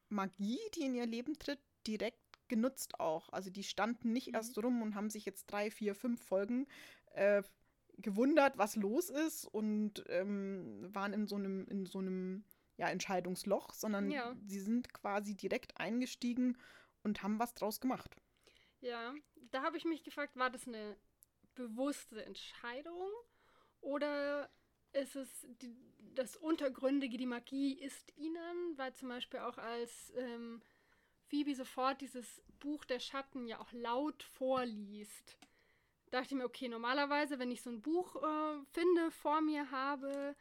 Magie, 0.10 0.60
die 0.76 0.84
in 0.84 0.96
ihr 0.96 1.06
Leben 1.06 1.38
tritt, 1.40 1.60
direkt 1.88 2.20
genutzt 2.48 3.00
auch. 3.00 3.30
Also 3.30 3.50
die 3.50 3.64
standen 3.64 4.14
nicht 4.14 4.28
mhm. 4.28 4.36
erst 4.36 4.58
rum 4.58 4.82
und 4.82 4.96
haben 4.96 5.10
sich 5.10 5.26
jetzt 5.26 5.48
drei, 5.48 5.72
vier, 5.72 5.96
fünf 5.96 6.22
Folgen 6.22 6.68
äh, 7.14 7.42
gewundert, 7.98 8.58
was 8.58 8.76
los 8.76 9.10
ist 9.10 9.46
und 9.46 10.04
ähm, 10.08 10.90
waren 10.94 11.14
in 11.14 11.28
so 11.28 11.36
einem, 11.36 11.68
in 11.68 11.86
so 11.86 12.00
einem 12.00 12.44
ja, 12.78 12.90
Entscheidungsloch, 12.90 13.74
sondern 13.74 14.10
ja. 14.10 14.36
sie 14.46 14.60
sind 14.60 14.94
quasi 14.94 15.36
direkt 15.36 15.78
eingestiegen 15.78 16.58
und 17.04 17.24
haben 17.24 17.40
was 17.40 17.54
draus 17.54 17.80
gemacht. 17.80 18.16
Ja, 18.82 19.14
da 19.52 19.64
habe 19.64 19.78
ich 19.78 19.86
mich 19.86 20.04
gefragt, 20.04 20.36
war 20.36 20.50
das 20.50 20.68
eine 20.68 20.98
bewusste 21.56 22.26
Entscheidung 22.26 23.10
oder 23.82 24.50
ist 24.94 25.16
es 25.16 25.48
die, 25.62 25.76
das 26.16 26.36
Untergründige, 26.36 27.18
die 27.18 27.26
Magie 27.26 27.74
ist 27.74 28.16
ihnen, 28.18 28.78
weil 28.78 28.94
zum 28.94 29.10
Beispiel 29.10 29.40
auch 29.40 29.58
als 29.58 30.12
ähm, 30.16 30.62
Phoebe 31.28 31.56
sofort 31.56 32.02
dieses 32.02 32.42
Buch 32.60 32.86
der 32.86 33.00
Schatten 33.00 33.48
ja 33.48 33.60
auch 33.60 33.72
laut 33.72 34.24
vorliest 34.24 35.38
dachte 36.14 36.28
ich 36.28 36.38
mir, 36.38 36.46
okay, 36.46 36.68
normalerweise, 36.68 37.40
wenn 37.40 37.52
ich 37.52 37.62
so 37.62 37.72
ein 37.72 37.82
Buch 37.82 38.16
äh, 38.16 38.64
finde, 38.72 39.12
vor 39.12 39.42
mir 39.42 39.72
habe, 39.72 40.36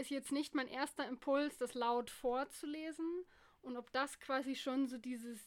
ist 0.00 0.10
jetzt 0.10 0.32
nicht 0.32 0.54
mein 0.54 0.68
erster 0.68 1.06
Impuls, 1.06 1.56
das 1.58 1.74
laut 1.74 2.10
vorzulesen. 2.10 3.24
Und 3.62 3.76
ob 3.76 3.92
das 3.92 4.18
quasi 4.20 4.54
schon 4.56 4.86
so 4.88 4.98
dieses, 4.98 5.38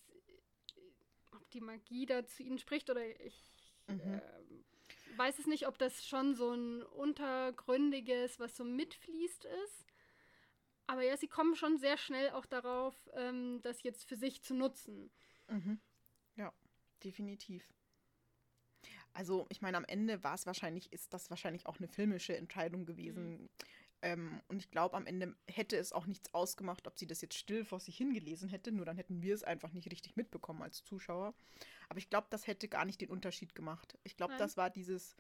ob 1.32 1.50
die 1.52 1.62
Magie 1.62 2.06
da 2.06 2.26
zu 2.26 2.44
ihnen 2.44 2.60
spricht 2.60 2.90
oder 2.90 3.04
ich 3.22 3.52
Mhm. 3.88 4.14
äh, 4.14 4.22
weiß 5.18 5.40
es 5.40 5.48
nicht, 5.48 5.68
ob 5.68 5.78
das 5.78 6.06
schon 6.06 6.36
so 6.36 6.52
ein 6.54 6.84
untergründiges, 6.84 8.40
was 8.40 8.56
so 8.56 8.64
mitfließt 8.64 9.46
ist. 9.46 9.86
Aber 10.88 11.02
ja, 11.04 11.18
sie 11.18 11.28
kommen 11.28 11.56
schon 11.56 11.78
sehr 11.78 11.98
schnell 11.98 12.30
auch 12.32 12.46
darauf, 12.46 12.96
ähm, 13.14 13.62
das 13.62 13.84
jetzt 13.84 14.08
für 14.08 14.16
sich 14.16 14.42
zu 14.44 14.54
nutzen. 14.54 15.12
Mhm. 15.48 15.80
Ja, 16.36 16.54
definitiv. 17.04 17.64
Also, 19.14 19.46
ich 19.50 19.62
meine, 19.62 19.78
am 19.78 19.86
Ende 19.86 20.24
war 20.24 20.34
es 20.34 20.46
wahrscheinlich, 20.46 20.92
ist 20.92 21.14
das 21.14 21.30
wahrscheinlich 21.30 21.68
auch 21.68 21.78
eine 21.78 21.88
filmische 21.88 22.36
Entscheidung 22.36 22.86
gewesen. 22.86 23.50
Ähm, 24.04 24.42
und 24.50 24.58
ich 24.58 24.70
glaube, 24.70 24.98
am 24.98 25.06
Ende 25.08 25.34
hätte 25.48 25.78
es 25.78 25.94
auch 25.94 26.06
nichts 26.06 26.34
ausgemacht, 26.34 26.88
ob 26.88 27.00
sie 27.00 27.08
das 27.08 27.22
jetzt 27.22 27.36
still 27.38 27.64
vor 27.64 27.80
sich 27.80 27.96
hingelesen 27.98 28.50
hätte. 28.50 28.72
Nur 28.72 28.86
dann 28.86 28.98
hätten 28.98 29.22
wir 29.22 29.34
es 29.34 29.44
einfach 29.44 29.72
nicht 29.72 29.90
richtig 29.92 30.16
mitbekommen 30.18 30.62
als 30.62 30.84
Zuschauer. 30.84 31.34
Aber 31.88 31.98
ich 32.00 32.10
glaube, 32.10 32.28
das 32.30 32.46
hätte 32.46 32.68
gar 32.68 32.84
nicht 32.86 33.00
den 33.02 33.10
Unterschied 33.10 33.56
gemacht. 33.56 33.98
Ich 34.04 34.18
glaube, 34.18 34.36
das 34.38 34.58
war 34.58 34.70
dieses, 34.70 35.16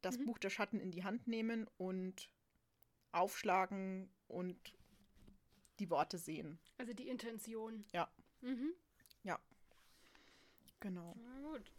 das 0.00 0.18
Mhm. 0.18 0.24
Buch 0.24 0.38
der 0.38 0.50
Schatten 0.50 0.80
in 0.80 0.90
die 0.90 1.04
Hand 1.04 1.26
nehmen 1.28 1.68
und 1.76 2.30
aufschlagen 3.12 4.10
und 4.28 4.56
die 5.78 5.90
Worte 5.90 6.16
sehen. 6.18 6.58
Also 6.78 6.94
die 6.94 7.08
Intention. 7.08 7.84
Ja. 7.92 8.10
Mhm. 8.40 8.72
Genau. 10.82 11.14
Na 11.22 11.40
gut. 11.40 11.70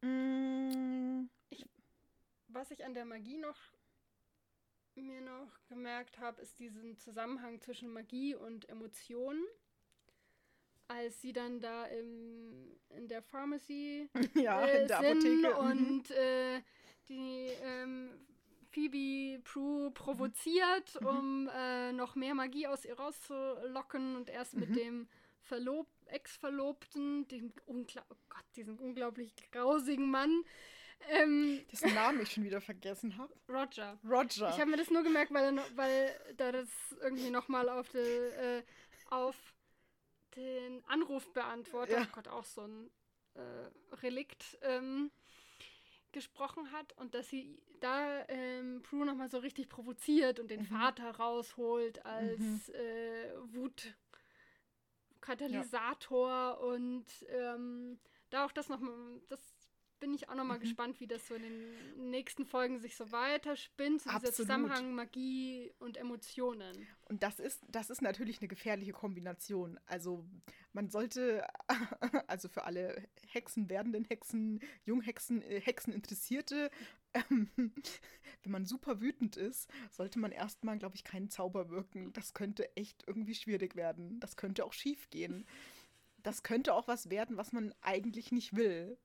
Mm, 0.00 1.28
Was 2.48 2.70
ich 2.70 2.82
an 2.82 2.94
der 2.94 3.04
Magie 3.04 3.36
noch 3.36 3.58
mir 5.02 5.20
noch 5.20 5.48
gemerkt 5.68 6.18
habe, 6.18 6.40
ist 6.42 6.58
diesen 6.58 6.96
Zusammenhang 6.98 7.60
zwischen 7.60 7.90
Magie 7.92 8.34
und 8.34 8.68
Emotionen. 8.68 9.44
Als 10.88 11.20
sie 11.20 11.32
dann 11.32 11.60
da 11.60 11.84
im, 11.86 12.78
in 12.90 13.08
der 13.08 13.20
Pharmacy 13.22 14.08
ja, 14.34 14.64
äh, 14.64 14.82
in 14.82 14.88
der 14.88 14.98
sind 15.00 15.44
Apotheke. 15.44 15.62
mhm. 15.74 15.88
und 15.88 16.10
äh, 16.12 16.62
die 17.08 17.48
ähm, 17.62 18.10
Phoebe 18.70 19.42
Prue 19.42 19.90
provoziert, 19.90 21.00
Mhm. 21.00 21.06
um 21.06 21.50
äh, 21.52 21.92
noch 21.92 22.14
mehr 22.14 22.34
Magie 22.34 22.68
aus 22.68 22.84
ihr 22.84 22.96
rauszulocken 22.96 24.14
und 24.16 24.30
erst 24.30 24.54
mit 24.54 24.70
Mhm. 24.70 24.74
dem 24.74 25.08
Verlob 25.42 25.88
Ex-Verlobten, 26.06 27.26
dem 27.28 27.52
ungla 27.66 28.04
oh 28.10 28.16
Gott, 28.28 28.44
diesen 28.54 28.78
unglaublich 28.78 29.34
grausigen 29.50 30.08
Mann, 30.08 30.44
ähm, 31.08 31.64
dessen 31.70 31.94
Namen 31.94 32.20
ich 32.20 32.32
schon 32.32 32.44
wieder 32.44 32.60
vergessen 32.60 33.16
habe. 33.16 33.32
Roger. 33.48 33.98
Roger. 34.04 34.50
Ich 34.50 34.58
habe 34.60 34.70
mir 34.70 34.76
das 34.76 34.90
nur 34.90 35.02
gemerkt, 35.02 35.32
weil, 35.32 35.56
weil 35.76 36.34
da 36.36 36.52
das 36.52 36.68
irgendwie 37.00 37.30
nochmal 37.30 37.68
auf, 37.68 37.94
äh, 37.94 38.62
auf 39.10 39.36
den 40.34 40.84
Anrufbeantworter, 40.86 41.92
Ja. 41.92 42.02
oh 42.02 42.12
Gott, 42.12 42.28
auch 42.28 42.44
so 42.44 42.62
ein 42.62 42.90
äh, 43.34 43.94
Relikt, 43.96 44.58
ähm, 44.62 45.10
gesprochen 46.12 46.72
hat 46.72 46.92
und 46.94 47.14
dass 47.14 47.28
sie 47.28 47.58
da 47.80 48.26
ähm, 48.28 48.82
Prue 48.82 49.04
nochmal 49.04 49.28
so 49.28 49.36
richtig 49.38 49.68
provoziert 49.68 50.40
und 50.40 50.50
den 50.50 50.60
Mhm. 50.62 50.66
Vater 50.66 51.10
rausholt 51.16 52.04
als 52.06 52.40
Mhm. 52.40 52.62
äh, 52.74 53.28
Wutkatalysator 55.20 56.60
und 56.60 57.04
ähm, 57.28 57.98
da 58.30 58.46
auch 58.46 58.52
das 58.52 58.68
nochmal, 58.68 59.20
das 59.28 59.40
bin 60.00 60.12
ich 60.14 60.28
auch 60.28 60.34
nochmal 60.34 60.58
Mhm. 60.58 60.62
gespannt, 60.62 61.00
wie 61.00 61.06
das 61.06 61.26
so 61.26 61.34
in 61.34 61.42
den 61.42 62.10
nächsten 62.10 62.44
Folgen 62.44 62.78
sich 62.80 62.96
so 62.96 63.10
weiterspinnt, 63.12 64.02
so 64.02 64.10
dieser. 64.10 64.32
Zusammenhang 64.32 64.94
Magie 64.94 65.72
und 65.78 65.96
Emotionen. 65.96 66.86
Und 67.04 67.22
das 67.22 67.38
ist, 67.40 67.62
das 67.68 67.90
ist 67.90 68.02
natürlich 68.02 68.38
eine 68.40 68.48
gefährliche 68.48 68.92
Kombination. 68.92 69.78
Also 69.86 70.24
man 70.72 70.88
sollte, 70.90 71.46
also 72.28 72.48
für 72.48 72.64
alle 72.64 73.08
Hexen, 73.28 73.68
werdenden 73.70 74.04
Hexen, 74.04 74.60
Junghexen, 74.84 75.42
äh, 75.42 75.60
Hexeninteressierte, 75.60 76.70
ähm, 77.30 77.50
wenn 78.42 78.52
man 78.52 78.66
super 78.66 79.00
wütend 79.00 79.36
ist, 79.36 79.70
sollte 79.90 80.18
man 80.18 80.32
erstmal, 80.32 80.78
glaube 80.78 80.96
ich, 80.96 81.04
keinen 81.04 81.30
Zauber 81.30 81.70
wirken. 81.70 82.12
Das 82.12 82.34
könnte 82.34 82.76
echt 82.76 83.04
irgendwie 83.06 83.34
schwierig 83.34 83.74
werden. 83.76 84.20
Das 84.20 84.36
könnte 84.36 84.64
auch 84.64 84.72
schief 84.74 85.08
gehen. 85.10 85.46
Das 86.22 86.42
könnte 86.42 86.74
auch 86.74 86.88
was 86.88 87.08
werden, 87.08 87.36
was 87.36 87.52
man 87.52 87.74
eigentlich 87.80 88.32
nicht 88.32 88.54
will. 88.56 88.98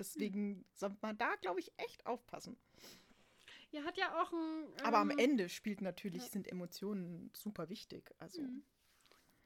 Deswegen 0.00 0.64
sollte 0.72 0.96
man 1.02 1.18
da, 1.18 1.34
glaube 1.36 1.60
ich, 1.60 1.70
echt 1.76 2.06
aufpassen. 2.06 2.56
Ja, 3.70 3.84
hat 3.84 3.98
ja 3.98 4.18
auch 4.20 4.32
ein. 4.32 4.64
Aber 4.82 4.96
am 4.96 5.10
ähm, 5.10 5.18
Ende 5.18 5.50
spielt 5.50 5.82
natürlich, 5.82 6.22
ja. 6.22 6.28
sind 6.30 6.48
Emotionen 6.48 7.30
super 7.34 7.68
wichtig. 7.68 8.10
Also. 8.18 8.40
Mhm. 8.40 8.64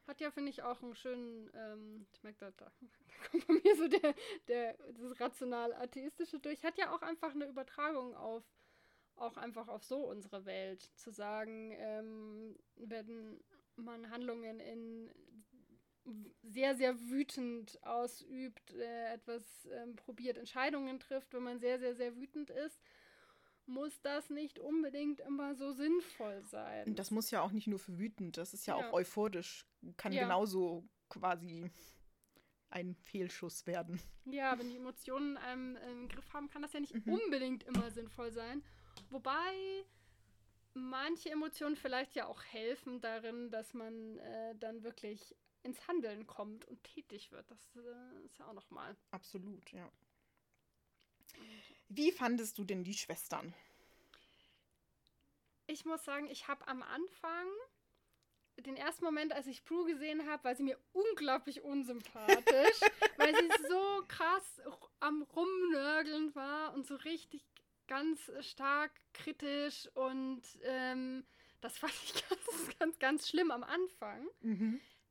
Hat 0.06 0.20
ja, 0.20 0.30
finde 0.30 0.50
ich, 0.50 0.62
auch 0.62 0.80
einen 0.80 0.94
schönen, 0.94 1.50
ähm, 1.54 2.06
ich 2.12 2.22
merke, 2.22 2.38
da, 2.38 2.50
da 2.52 2.72
da 2.80 3.28
kommt 3.30 3.46
bei 3.48 3.54
mir 3.54 3.76
so 3.76 3.88
der, 3.88 4.14
der, 4.46 4.76
das 4.92 5.18
rational-atheistische 5.18 6.38
durch. 6.38 6.62
Hat 6.62 6.78
ja 6.78 6.94
auch 6.94 7.02
einfach 7.02 7.34
eine 7.34 7.48
Übertragung 7.48 8.14
auf, 8.14 8.44
auch 9.16 9.36
einfach 9.36 9.66
auf 9.66 9.82
so 9.82 10.08
unsere 10.08 10.44
Welt. 10.44 10.88
Zu 10.94 11.10
sagen, 11.10 11.72
ähm, 11.78 12.56
wenn 12.76 13.42
man 13.74 14.08
Handlungen 14.08 14.60
in 14.60 15.10
sehr, 16.42 16.76
sehr 16.76 16.98
wütend 17.08 17.82
ausübt, 17.82 18.72
äh, 18.74 19.14
etwas 19.14 19.42
ähm, 19.72 19.96
probiert, 19.96 20.36
Entscheidungen 20.36 21.00
trifft, 21.00 21.32
wenn 21.32 21.42
man 21.42 21.58
sehr, 21.58 21.78
sehr, 21.78 21.94
sehr 21.94 22.14
wütend 22.16 22.50
ist, 22.50 22.80
muss 23.66 24.00
das 24.02 24.28
nicht 24.28 24.58
unbedingt 24.58 25.20
immer 25.20 25.54
so 25.54 25.72
sinnvoll 25.72 26.42
sein. 26.42 26.94
Das 26.94 27.10
muss 27.10 27.30
ja 27.30 27.40
auch 27.40 27.52
nicht 27.52 27.66
nur 27.66 27.78
für 27.78 27.98
wütend, 27.98 28.36
das 28.36 28.52
ist 28.52 28.66
ja, 28.66 28.76
Ja. 28.78 28.88
auch 28.90 28.92
euphorisch. 28.92 29.66
Kann 29.96 30.12
Ja. 30.12 30.22
genauso 30.22 30.86
quasi 31.08 31.70
ein 32.70 32.94
Fehlschuss 32.96 33.66
werden. 33.66 34.00
Ja, 34.26 34.58
wenn 34.58 34.68
die 34.68 34.76
Emotionen 34.76 35.36
einem 35.36 35.76
im 35.76 36.08
Griff 36.08 36.32
haben, 36.32 36.50
kann 36.50 36.62
das 36.62 36.72
ja 36.72 36.80
nicht 36.80 36.94
Mhm. 36.94 37.18
unbedingt 37.24 37.62
immer 37.64 37.90
sinnvoll 37.90 38.32
sein. 38.32 38.62
Wobei 39.10 39.84
manche 40.74 41.30
Emotionen 41.30 41.76
vielleicht 41.76 42.16
ja 42.16 42.26
auch 42.26 42.42
helfen 42.44 43.00
darin, 43.00 43.50
dass 43.50 43.74
man 43.74 44.18
äh, 44.18 44.54
dann 44.56 44.82
wirklich 44.82 45.34
ins 45.64 45.86
Handeln 45.88 46.26
kommt 46.26 46.64
und 46.66 46.82
tätig 46.84 47.32
wird. 47.32 47.50
Das 47.50 47.76
äh, 47.76 48.24
ist 48.24 48.38
ja 48.38 48.46
auch 48.46 48.52
nochmal. 48.52 48.96
Absolut, 49.10 49.72
ja. 49.72 49.90
Wie 51.88 52.12
fandest 52.12 52.58
du 52.58 52.64
denn 52.64 52.84
die 52.84 52.94
Schwestern? 52.94 53.54
Ich 55.66 55.84
muss 55.84 56.04
sagen, 56.04 56.28
ich 56.30 56.46
habe 56.46 56.66
am 56.68 56.82
Anfang 56.82 57.46
den 58.62 58.76
ersten 58.76 59.04
Moment, 59.04 59.32
als 59.32 59.46
ich 59.46 59.64
Prue 59.64 59.90
gesehen 59.90 60.26
habe, 60.28 60.44
war 60.44 60.54
sie 60.54 60.62
mir 60.62 60.78
unglaublich 60.92 61.62
unsympathisch, 61.62 62.80
weil 63.16 63.34
sie 63.34 63.50
so 63.68 64.04
krass 64.06 64.60
am 65.00 65.22
Rumnörgeln 65.22 66.34
war 66.34 66.72
und 66.74 66.86
so 66.86 66.94
richtig 66.96 67.44
ganz 67.86 68.30
stark 68.40 68.92
kritisch 69.12 69.88
und 69.94 70.42
ähm, 70.62 71.24
das 71.60 71.76
fand 71.78 71.92
ich 72.04 72.14
ganz, 72.28 72.78
ganz, 72.78 72.98
ganz 72.98 73.28
schlimm 73.28 73.50
am 73.50 73.64
Anfang. 73.64 74.28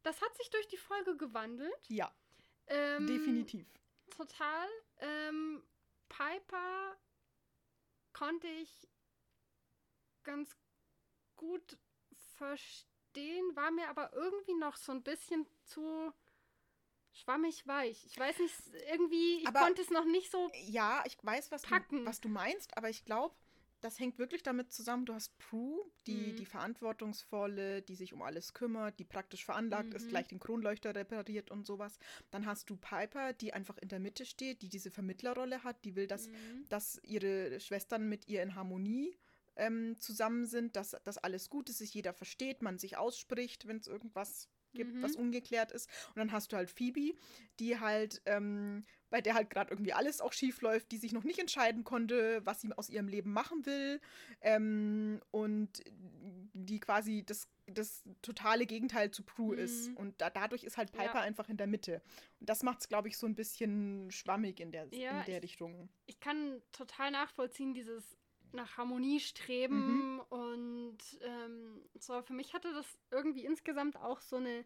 Das 0.03 0.21
hat 0.21 0.35
sich 0.37 0.49
durch 0.49 0.67
die 0.67 0.77
Folge 0.77 1.17
gewandelt. 1.17 1.87
Ja, 1.89 2.13
Ähm, 2.67 3.07
definitiv. 3.07 3.67
Total. 4.15 4.67
Ähm, 4.99 5.63
Piper 6.09 6.95
konnte 8.13 8.47
ich 8.47 8.87
ganz 10.23 10.55
gut 11.35 11.77
verstehen, 12.35 13.55
war 13.55 13.71
mir 13.71 13.89
aber 13.89 14.13
irgendwie 14.13 14.53
noch 14.53 14.77
so 14.77 14.91
ein 14.91 15.03
bisschen 15.03 15.45
zu 15.65 16.13
schwammig 17.11 17.67
weich. 17.67 18.05
Ich 18.05 18.17
weiß 18.17 18.39
nicht, 18.39 18.55
irgendwie, 18.91 19.39
ich 19.39 19.47
Aber- 19.47 19.59
konnte 19.61 19.81
es 19.81 19.89
noch 19.89 20.05
nicht 20.05 20.31
so. 20.31 20.49
Ja, 20.65 21.03
ich 21.05 21.17
weiß, 21.23 21.51
was 21.51 21.63
du, 21.63 21.69
Packen. 21.69 22.05
was 22.05 22.21
du 22.21 22.29
meinst, 22.29 22.75
aber 22.77 22.89
ich 22.89 23.03
glaube, 23.05 23.35
das 23.83 23.99
hängt 23.99 24.17
wirklich 24.17 24.43
damit 24.43 24.71
zusammen, 24.71 25.05
du 25.05 25.13
hast 25.13 25.37
Prue, 25.37 25.83
die, 26.07 26.33
Mhm. 26.33 26.35
die 26.37 26.45
verantwortungsvolle, 26.45 27.81
die 27.81 27.95
sich 27.95 28.13
um 28.13 28.21
alles 28.21 28.53
kümmert, 28.53 28.97
die 28.99 29.03
praktisch 29.05 29.43
veranlagt 29.45 29.93
ist, 29.93 30.05
Mhm. 30.05 30.09
gleich 30.09 30.27
den 30.27 30.39
Kronleuchter 30.39 30.95
repariert 30.95 31.51
und 31.51 31.65
sowas. 31.65 31.97
Dann 32.31 32.45
hast 32.45 32.69
du 32.69 32.77
Piper, 32.77 33.33
die 33.33 33.53
einfach 33.53 33.77
in 33.77 33.89
der 33.89 33.99
Mitte 33.99 34.25
steht, 34.25 34.61
die 34.61 34.69
diese 34.69 34.91
Vermittlerrolle 34.91 35.63
hat, 35.63 35.83
die 35.85 35.95
will, 35.95 36.07
dass 36.07 36.27
Mhm. 36.29 36.65
dass 36.69 36.99
ihre 37.03 37.59
Schwestern 37.59 38.07
mit 38.07 38.27
ihr 38.27 38.41
in 38.41 38.55
Harmonie 38.55 39.17
ähm, 39.55 39.97
zusammen 39.99 40.45
sind, 40.47 40.75
dass 40.75 40.95
das 41.03 41.17
alles 41.19 41.49
gut 41.49 41.69
ist, 41.69 41.77
sich 41.77 41.93
jeder 41.93 42.13
versteht, 42.13 42.61
man 42.63 42.79
sich 42.79 42.97
ausspricht, 42.97 43.67
wenn 43.67 43.77
es 43.77 43.87
irgendwas 43.87 44.49
gibt, 44.73 44.93
Mhm. 44.95 45.01
was 45.03 45.15
ungeklärt 45.15 45.71
ist. 45.71 45.89
Und 46.09 46.17
dann 46.17 46.31
hast 46.31 46.51
du 46.51 46.57
halt 46.57 46.69
Phoebe, 46.69 47.13
die 47.59 47.79
halt, 47.79 48.21
ähm, 48.25 48.85
bei 49.09 49.21
der 49.21 49.35
halt 49.35 49.49
gerade 49.49 49.71
irgendwie 49.71 49.93
alles 49.93 50.21
auch 50.21 50.33
schief 50.33 50.61
läuft, 50.61 50.91
die 50.91 50.97
sich 50.97 51.13
noch 51.13 51.23
nicht 51.23 51.39
entscheiden 51.39 51.83
konnte, 51.83 52.41
was 52.45 52.61
sie 52.61 52.71
aus 52.73 52.89
ihrem 52.89 53.07
Leben 53.07 53.31
machen 53.31 53.65
will. 53.65 54.01
Ähm, 54.41 55.21
und 55.31 55.83
die 56.53 56.79
quasi 56.79 57.23
das, 57.25 57.47
das 57.67 58.03
totale 58.21 58.65
Gegenteil 58.65 59.11
zu 59.11 59.23
Prue 59.23 59.55
ist. 59.55 59.89
Mhm. 59.89 59.97
Und 59.97 60.21
da, 60.21 60.29
dadurch 60.29 60.63
ist 60.63 60.77
halt 60.77 60.91
Piper 60.91 61.15
Ja. 61.15 61.21
einfach 61.21 61.49
in 61.49 61.57
der 61.57 61.67
Mitte. 61.67 62.01
Und 62.39 62.49
das 62.49 62.63
macht 62.63 62.81
es, 62.81 62.89
glaube 62.89 63.07
ich, 63.07 63.17
so 63.17 63.25
ein 63.27 63.35
bisschen 63.35 64.09
schwammig 64.11 64.59
in 64.59 64.71
der, 64.71 64.87
Ja, 64.93 65.19
in 65.19 65.25
der 65.25 65.37
ich- 65.37 65.43
Richtung. 65.43 65.89
ich 66.05 66.19
kann 66.19 66.61
total 66.71 67.11
nachvollziehen, 67.11 67.73
dieses 67.73 68.03
nach 68.53 68.77
Harmonie 68.77 69.19
streben 69.19 70.19
und 70.19 70.97
ähm, 71.21 71.81
so 71.99 72.21
für 72.21 72.33
mich 72.33 72.53
hatte 72.53 72.73
das 72.73 72.97
irgendwie 73.11 73.45
insgesamt 73.45 73.97
auch 73.97 74.21
so 74.21 74.37
eine 74.37 74.65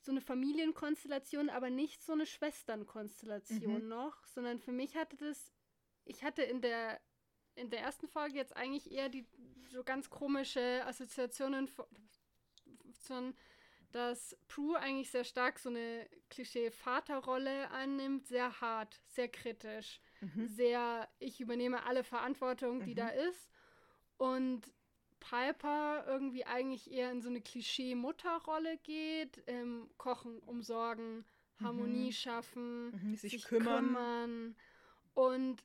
so 0.00 0.10
eine 0.10 0.20
Familienkonstellation, 0.20 1.48
aber 1.48 1.70
nicht 1.70 2.02
so 2.02 2.12
eine 2.12 2.26
Schwesternkonstellation 2.26 3.82
Mhm. 3.82 3.88
noch, 3.88 4.24
sondern 4.26 4.58
für 4.58 4.72
mich 4.72 4.96
hatte 4.96 5.16
das 5.16 5.52
ich 6.04 6.24
hatte 6.24 6.42
in 6.42 6.60
der 6.60 7.00
in 7.54 7.70
der 7.70 7.80
ersten 7.80 8.08
Folge 8.08 8.36
jetzt 8.36 8.56
eigentlich 8.56 8.90
eher 8.90 9.08
die 9.08 9.26
so 9.70 9.84
ganz 9.84 10.10
komische 10.10 10.84
Assoziationen 10.86 11.68
von 11.68 13.34
dass 13.92 14.36
Prue 14.48 14.78
eigentlich 14.78 15.10
sehr 15.10 15.24
stark 15.24 15.58
so 15.58 15.68
eine 15.68 16.08
Klischee-Vaterrolle 16.30 17.70
annimmt, 17.70 18.26
sehr 18.26 18.60
hart, 18.60 19.02
sehr 19.08 19.28
kritisch 19.28 20.00
Mhm. 20.22 20.46
sehr, 20.46 21.08
ich 21.18 21.40
übernehme 21.40 21.84
alle 21.84 22.04
Verantwortung, 22.04 22.82
die 22.84 22.92
Mhm. 22.92 22.96
da 22.96 23.08
ist. 23.08 23.50
Und 24.16 24.62
Piper 25.20 26.04
irgendwie 26.06 26.44
eigentlich 26.46 26.90
eher 26.90 27.10
in 27.10 27.20
so 27.22 27.28
eine 27.28 27.40
Klischee-Mutterrolle 27.40 28.78
geht, 28.78 29.42
ähm, 29.46 29.90
kochen, 29.98 30.38
umsorgen, 30.40 31.24
Harmonie 31.60 32.08
Mhm. 32.08 32.12
schaffen, 32.12 32.92
Mhm, 32.92 33.14
sich 33.16 33.44
kümmern. 33.44 33.86
kümmern. 33.92 34.56
Und 35.14 35.62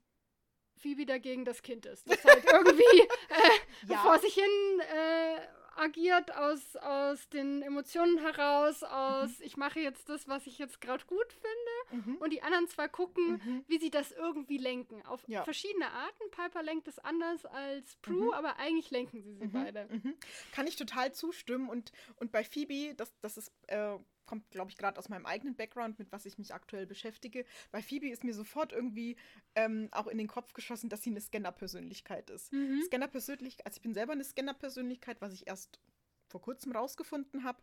Phoebe 0.75 1.05
dagegen 1.05 1.43
das 1.45 1.63
Kind 1.63 1.85
ist. 1.85 2.07
Das 2.09 2.23
halt 2.23 2.45
irgendwie 2.51 3.01
äh, 3.01 3.89
Ja. 3.89 3.97
vor 3.97 4.19
sich 4.19 4.33
hin 4.35 4.79
äh, 4.79 5.39
agiert 5.77 6.35
aus, 6.35 6.75
aus 6.77 7.29
den 7.29 7.61
Emotionen 7.61 8.17
heraus, 8.19 8.83
aus 8.83 9.39
ich 9.41 9.57
mache 9.57 9.79
jetzt 9.79 10.09
das, 10.09 10.27
was 10.27 10.47
ich 10.47 10.57
jetzt 10.57 10.81
gerade 10.81 11.05
gut 11.05 11.31
finde. 11.33 12.03
Mhm. 12.05 12.15
Und 12.17 12.31
die 12.33 12.41
anderen 12.41 12.67
zwei 12.67 12.87
gucken, 12.87 13.41
Mhm. 13.43 13.63
wie 13.67 13.77
sie 13.79 13.89
das 13.91 14.11
irgendwie 14.11 14.57
lenken. 14.57 15.05
Auf 15.05 15.21
Ja. 15.27 15.43
verschiedene 15.43 15.89
Arten. 15.91 16.31
Piper 16.31 16.63
lenkt 16.63 16.87
es 16.87 16.99
anders 16.99 17.45
als 17.45 17.95
Prue, 17.97 18.27
Mhm. 18.27 18.33
aber 18.33 18.57
eigentlich 18.57 18.91
lenken 18.91 19.21
sie 19.21 19.33
sie 19.35 19.45
Mhm, 19.45 19.51
beide. 19.51 19.87
mhm. 19.89 20.15
Kann 20.51 20.67
ich 20.67 20.75
total 20.75 21.13
zustimmen. 21.13 21.69
Und, 21.69 21.91
und 22.17 22.31
bei 22.31 22.43
Phoebe, 22.43 22.93
das, 22.95 23.13
das 23.21 23.37
ist, 23.37 23.51
äh, 23.67 23.97
kommt, 24.27 24.49
glaube 24.51 24.69
ich, 24.69 24.77
gerade 24.77 24.99
aus 24.99 25.09
meinem 25.09 25.25
eigenen 25.25 25.55
Background, 25.55 25.97
mit 25.97 26.11
was 26.11 26.25
ich 26.25 26.37
mich 26.37 26.53
aktuell 26.53 26.85
beschäftige. 26.85 27.45
Bei 27.71 27.81
Phoebe 27.81 28.09
ist 28.09 28.23
mir 28.23 28.33
sofort 28.33 28.71
irgendwie 28.71 29.15
ähm, 29.55 29.89
auch 29.91 30.07
in 30.07 30.17
den 30.17 30.27
Kopf 30.27 30.53
geschossen, 30.53 30.89
dass 30.89 31.01
sie 31.01 31.09
eine 31.09 31.21
Scanner-Persönlichkeit 31.21 32.29
ist. 32.29 32.53
Mhm. 32.53 32.83
Scanner-Persönlichkeit, 32.85 33.65
also 33.65 33.77
ich 33.77 33.81
bin 33.81 33.93
selber 33.93 34.13
eine 34.13 34.23
Scanner-Persönlichkeit, 34.23 35.21
was 35.21 35.33
ich 35.33 35.47
erst 35.47 35.79
vor 36.27 36.41
kurzem 36.41 36.73
rausgefunden 36.73 37.43
habe, 37.43 37.59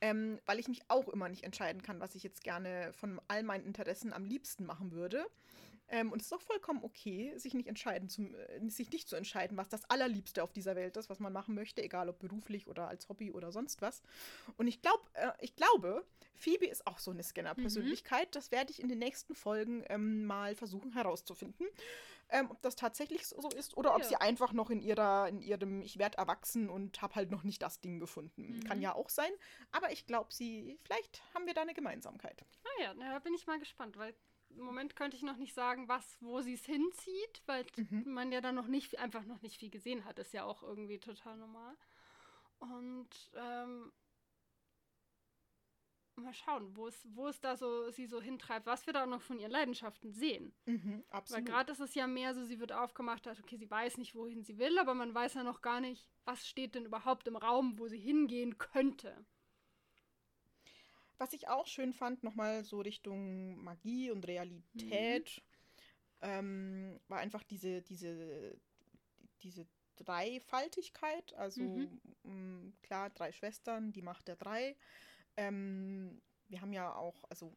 ähm, 0.00 0.40
weil 0.46 0.58
ich 0.58 0.68
mich 0.68 0.80
auch 0.88 1.08
immer 1.08 1.28
nicht 1.28 1.44
entscheiden 1.44 1.82
kann, 1.82 2.00
was 2.00 2.14
ich 2.14 2.22
jetzt 2.22 2.42
gerne 2.42 2.92
von 2.94 3.20
all 3.28 3.42
meinen 3.42 3.64
Interessen 3.64 4.12
am 4.12 4.24
liebsten 4.24 4.64
machen 4.64 4.92
würde. 4.92 5.26
Ähm, 5.90 6.12
und 6.12 6.20
es 6.20 6.26
ist 6.26 6.32
auch 6.34 6.40
vollkommen 6.42 6.84
okay, 6.84 7.32
sich 7.36 7.54
nicht 7.54 7.68
entscheiden 7.68 8.08
zu, 8.08 8.22
äh, 8.22 8.68
sich 8.68 8.90
nicht 8.92 9.08
zu 9.08 9.16
entscheiden, 9.16 9.56
was 9.56 9.68
das 9.68 9.88
Allerliebste 9.88 10.42
auf 10.42 10.52
dieser 10.52 10.76
Welt 10.76 10.96
ist, 10.96 11.08
was 11.08 11.18
man 11.20 11.32
machen 11.32 11.54
möchte, 11.54 11.82
egal 11.82 12.08
ob 12.08 12.18
beruflich 12.18 12.66
oder 12.66 12.88
als 12.88 13.08
Hobby 13.08 13.30
oder 13.32 13.52
sonst 13.52 13.80
was. 13.80 14.02
Und 14.56 14.66
ich 14.66 14.82
glaube, 14.82 15.02
äh, 15.14 15.30
ich 15.40 15.56
glaube, 15.56 16.04
Phoebe 16.34 16.66
ist 16.66 16.86
auch 16.86 16.98
so 16.98 17.10
eine 17.10 17.22
Scanner-Persönlichkeit. 17.22 18.34
Das 18.36 18.50
werde 18.50 18.70
ich 18.70 18.80
in 18.80 18.88
den 18.88 18.98
nächsten 18.98 19.34
Folgen 19.34 19.84
ähm, 19.88 20.24
mal 20.26 20.54
versuchen 20.54 20.92
herauszufinden. 20.92 21.66
Ähm, 22.30 22.50
ob 22.50 22.60
das 22.60 22.76
tatsächlich 22.76 23.26
so 23.26 23.48
ist 23.56 23.74
oder 23.78 23.94
ob 23.94 24.02
Ja. 24.02 24.08
sie 24.08 24.16
einfach 24.16 24.52
noch 24.52 24.68
in 24.68 24.82
ihrer, 24.82 25.28
in 25.28 25.40
ihrem, 25.40 25.80
ich 25.80 25.98
werde 25.98 26.18
erwachsen 26.18 26.68
und 26.68 27.00
habe 27.00 27.14
halt 27.14 27.30
noch 27.30 27.42
nicht 27.42 27.62
das 27.62 27.80
Ding 27.80 27.98
gefunden. 28.00 28.60
Kann 28.64 28.76
Mhm. 28.78 28.82
ja 28.82 28.94
auch 28.94 29.08
sein. 29.08 29.30
Aber 29.72 29.90
ich 29.92 30.06
glaube, 30.06 30.30
sie, 30.30 30.78
vielleicht 30.82 31.22
haben 31.32 31.46
wir 31.46 31.54
da 31.54 31.62
eine 31.62 31.72
Gemeinsamkeit. 31.72 32.44
Ah 32.64 32.82
ja, 32.82 32.94
na, 32.94 33.12
da 33.14 33.18
bin 33.20 33.32
ich 33.32 33.46
mal 33.46 33.58
gespannt, 33.58 33.96
weil 33.96 34.14
im 34.50 34.64
Moment 34.64 34.96
könnte 34.96 35.16
ich 35.16 35.22
noch 35.22 35.36
nicht 35.36 35.54
sagen, 35.54 35.88
was, 35.88 36.16
wo 36.20 36.40
sie 36.40 36.54
es 36.54 36.64
hinzieht, 36.64 37.42
weil 37.46 37.66
Mhm. 37.76 38.04
man 38.06 38.32
ja 38.32 38.40
dann 38.40 38.54
noch 38.54 38.66
nicht, 38.66 38.98
einfach 38.98 39.24
noch 39.24 39.42
nicht 39.42 39.58
viel 39.58 39.70
gesehen 39.70 40.04
hat. 40.04 40.18
Ist 40.18 40.32
ja 40.32 40.44
auch 40.44 40.62
irgendwie 40.62 40.98
total 40.98 41.36
normal. 41.36 41.76
Und 42.58 43.30
ähm, 43.34 43.92
mal 46.16 46.34
schauen, 46.34 46.76
wo 46.76 46.88
es, 46.88 47.06
wo 47.14 47.28
es 47.28 47.40
da 47.40 47.56
so 47.56 47.90
sie 47.90 48.06
so 48.06 48.20
hintreibt, 48.20 48.66
was 48.66 48.86
wir 48.86 48.92
da 48.92 49.04
auch 49.04 49.08
noch 49.08 49.22
von 49.22 49.38
ihren 49.38 49.52
Leidenschaften 49.52 50.12
sehen. 50.12 50.52
Mhm, 50.66 51.04
Weil 51.10 51.10
absolut. 51.16 51.46
gerade 51.46 51.72
ist 51.72 51.80
es 51.80 51.94
ja 51.94 52.06
mehr 52.06 52.34
so, 52.34 52.44
sie 52.44 52.58
wird 52.58 52.72
aufgemacht, 52.72 53.26
dass, 53.26 53.38
okay, 53.40 53.56
sie 53.56 53.70
weiß 53.70 53.98
nicht, 53.98 54.14
wohin 54.14 54.42
sie 54.42 54.58
will, 54.58 54.78
aber 54.78 54.94
man 54.94 55.14
weiß 55.14 55.34
ja 55.34 55.44
noch 55.44 55.60
gar 55.62 55.80
nicht, 55.80 56.08
was 56.24 56.46
steht 56.46 56.74
denn 56.74 56.86
überhaupt 56.86 57.28
im 57.28 57.36
Raum, 57.36 57.78
wo 57.78 57.86
sie 57.86 57.98
hingehen 57.98 58.58
könnte. 58.58 59.24
Was 61.18 61.32
ich 61.32 61.48
auch 61.48 61.66
schön 61.66 61.92
fand, 61.92 62.22
nochmal 62.22 62.64
so 62.64 62.80
Richtung 62.80 63.56
Magie 63.64 64.10
und 64.10 64.26
Realität, 64.26 65.42
ähm, 66.22 67.00
war 67.08 67.18
einfach 67.20 67.44
diese, 67.44 67.82
diese, 67.82 68.56
diese 69.42 69.66
Dreifaltigkeit. 69.96 71.34
Also 71.34 71.64
Mhm. 71.64 72.00
mh, 72.24 72.72
klar, 72.82 73.10
drei 73.10 73.32
Schwestern, 73.32 73.92
die 73.92 74.02
Macht 74.02 74.28
der 74.28 74.36
drei. 74.36 74.76
Ähm, 75.36 76.22
wir 76.48 76.60
haben 76.60 76.72
ja 76.72 76.94
auch, 76.94 77.24
also 77.30 77.56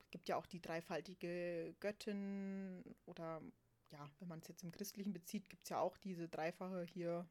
es 0.00 0.10
gibt 0.10 0.28
ja 0.28 0.36
auch 0.36 0.46
die 0.46 0.62
dreifaltige 0.62 1.74
Göttin 1.80 2.84
oder 3.06 3.42
ja, 3.90 4.10
wenn 4.18 4.28
man 4.28 4.40
es 4.40 4.48
jetzt 4.48 4.64
im 4.64 4.72
Christlichen 4.72 5.12
bezieht, 5.12 5.48
gibt 5.48 5.64
es 5.64 5.70
ja 5.70 5.80
auch 5.80 5.96
diese 5.98 6.28
dreifache 6.28 6.84
hier, 6.84 7.28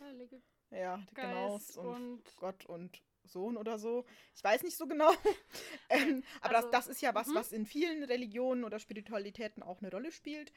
Heilige 0.00 0.42
ja, 0.70 1.00
genau, 1.14 1.60
Geist 1.60 1.76
und 1.76 1.86
und 1.86 2.36
Gott 2.36 2.66
und 2.66 3.02
Sohn 3.24 3.56
oder 3.56 3.78
so. 3.78 4.04
Ich 4.34 4.42
weiß 4.42 4.62
nicht 4.62 4.76
so 4.76 4.86
genau. 4.86 5.10
ähm, 5.88 6.22
aber 6.40 6.56
Also, 6.56 6.70
das, 6.70 6.86
das 6.86 6.96
ist 6.96 7.02
ja 7.02 7.14
was, 7.14 7.28
mhm. 7.28 7.34
was 7.34 7.52
in 7.52 7.66
vielen 7.66 8.02
Religionen 8.04 8.64
oder 8.64 8.78
Spiritualitäten 8.78 9.62
auch 9.62 9.80
eine 9.80 9.90
Rolle 9.90 10.12
spielt. 10.12 10.52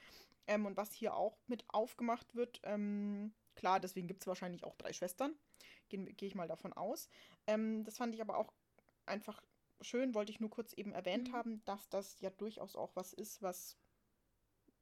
Ähm, 0.47 0.65
und 0.65 0.77
was 0.77 0.93
hier 0.93 1.15
auch 1.15 1.37
mit 1.47 1.65
aufgemacht 1.69 2.35
wird. 2.35 2.61
Ähm, 2.63 3.33
klar, 3.55 3.79
deswegen 3.79 4.07
gibt 4.07 4.21
es 4.21 4.27
wahrscheinlich 4.27 4.63
auch 4.63 4.75
drei 4.75 4.93
Schwestern. 4.93 5.33
Gehe 5.89 6.05
geh 6.05 6.27
ich 6.27 6.35
mal 6.35 6.47
davon 6.47 6.73
aus. 6.73 7.09
Ähm, 7.47 7.83
das 7.83 7.97
fand 7.97 8.13
ich 8.13 8.21
aber 8.21 8.37
auch 8.37 8.53
einfach 9.05 9.41
schön, 9.81 10.13
wollte 10.13 10.31
ich 10.31 10.39
nur 10.39 10.49
kurz 10.49 10.73
eben 10.73 10.93
erwähnt 10.93 11.29
Mhm. 11.29 11.33
haben, 11.33 11.65
dass 11.65 11.89
das 11.89 12.19
ja 12.21 12.29
durchaus 12.29 12.75
auch 12.75 12.95
was 12.95 13.13
ist, 13.13 13.41
was 13.41 13.77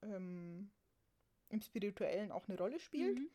ähm, 0.02 0.72
im 1.50 1.62
Spirituellen 1.62 2.32
auch 2.32 2.48
eine 2.48 2.58
Rolle 2.58 2.80
spielt. 2.80 3.20
Mhm. 3.20 3.30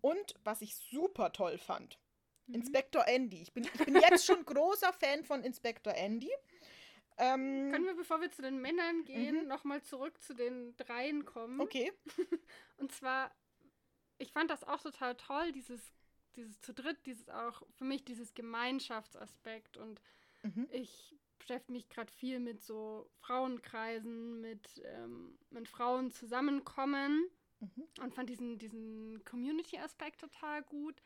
Und 0.00 0.34
was 0.44 0.62
ich 0.62 0.74
super 0.76 1.32
toll 1.32 1.58
fand, 1.58 1.98
Mhm. 2.50 2.54
Inspektor 2.56 3.06
Andy. 3.06 3.42
Ich 3.42 3.52
bin, 3.52 3.64
ich 3.64 3.84
bin 3.84 3.94
jetzt 3.96 4.24
schon 4.26 4.44
großer 4.44 4.92
Fan 4.92 5.24
von 5.24 5.42
Inspektor 5.42 5.94
Andy. 5.94 6.30
Ähm, 7.18 7.70
Können 7.70 7.84
wir, 7.86 7.94
bevor 7.94 8.20
wir 8.20 8.30
zu 8.30 8.42
den 8.42 8.60
Männern 8.60 9.04
gehen, 9.04 9.42
Mhm. 9.42 9.48
nochmal 9.48 9.82
zurück 9.82 10.20
zu 10.22 10.34
den 10.34 10.76
Dreien 10.76 11.24
kommen? 11.24 11.60
okay. 11.60 11.92
Und 12.78 12.92
zwar, 12.92 13.34
ich 14.18 14.32
fand 14.32 14.50
das 14.50 14.64
auch 14.64 14.80
total 14.80 15.16
toll, 15.16 15.52
dieses, 15.52 15.80
dieses 16.36 16.60
zu 16.60 16.72
dritt, 16.72 17.04
dieses 17.06 17.28
auch, 17.28 17.62
für 17.72 17.84
mich 17.84 18.04
dieses 18.04 18.34
Gemeinschaftsaspekt. 18.34 19.76
Und 19.76 20.00
Mhm. 20.42 20.66
ich 20.70 21.14
beschäftige 21.38 21.72
mich 21.74 21.88
gerade 21.90 22.10
viel 22.12 22.38
mit 22.40 22.62
so 22.62 23.10
Frauenkreisen, 23.20 24.40
mit, 24.40 24.80
ähm, 24.84 25.38
mit 25.50 25.68
Frauen 25.68 26.10
zusammenkommen 26.10 27.28
Mhm. 27.60 27.88
und 28.00 28.14
fand 28.14 28.30
diesen, 28.30 28.58
diesen 28.58 29.22
Community-Aspekt 29.24 30.20
total 30.22 30.62
gut. 30.62 31.02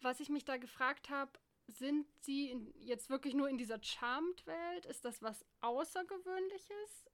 Was 0.00 0.20
ich 0.20 0.28
mich 0.28 0.44
da 0.44 0.56
gefragt 0.56 1.10
habe, 1.10 1.32
sind 1.68 2.06
sie 2.20 2.50
in, 2.50 2.72
jetzt 2.80 3.10
wirklich 3.10 3.34
nur 3.34 3.48
in 3.48 3.58
dieser 3.58 3.82
Charmed-Welt? 3.82 4.86
Ist 4.86 5.04
das 5.04 5.22
was 5.22 5.44
Außergewöhnliches? 5.60 7.10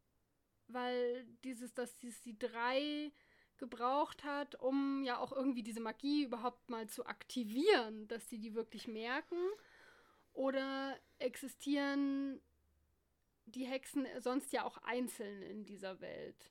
Weil 0.68 1.24
dieses, 1.44 1.74
dass 1.74 1.96
dies 1.98 2.20
die 2.22 2.38
drei 2.38 3.12
gebraucht 3.58 4.24
hat, 4.24 4.56
um 4.56 5.02
ja 5.04 5.18
auch 5.18 5.32
irgendwie 5.32 5.62
diese 5.62 5.80
Magie 5.80 6.24
überhaupt 6.24 6.68
mal 6.68 6.88
zu 6.88 7.06
aktivieren, 7.06 8.08
dass 8.08 8.28
sie 8.28 8.38
die 8.38 8.54
wirklich 8.54 8.88
merken? 8.88 9.38
Oder 10.32 10.98
existieren 11.18 12.40
die 13.46 13.66
Hexen 13.66 14.06
sonst 14.20 14.52
ja 14.52 14.64
auch 14.64 14.78
einzeln 14.78 15.42
in 15.42 15.64
dieser 15.64 16.00
Welt? 16.00 16.50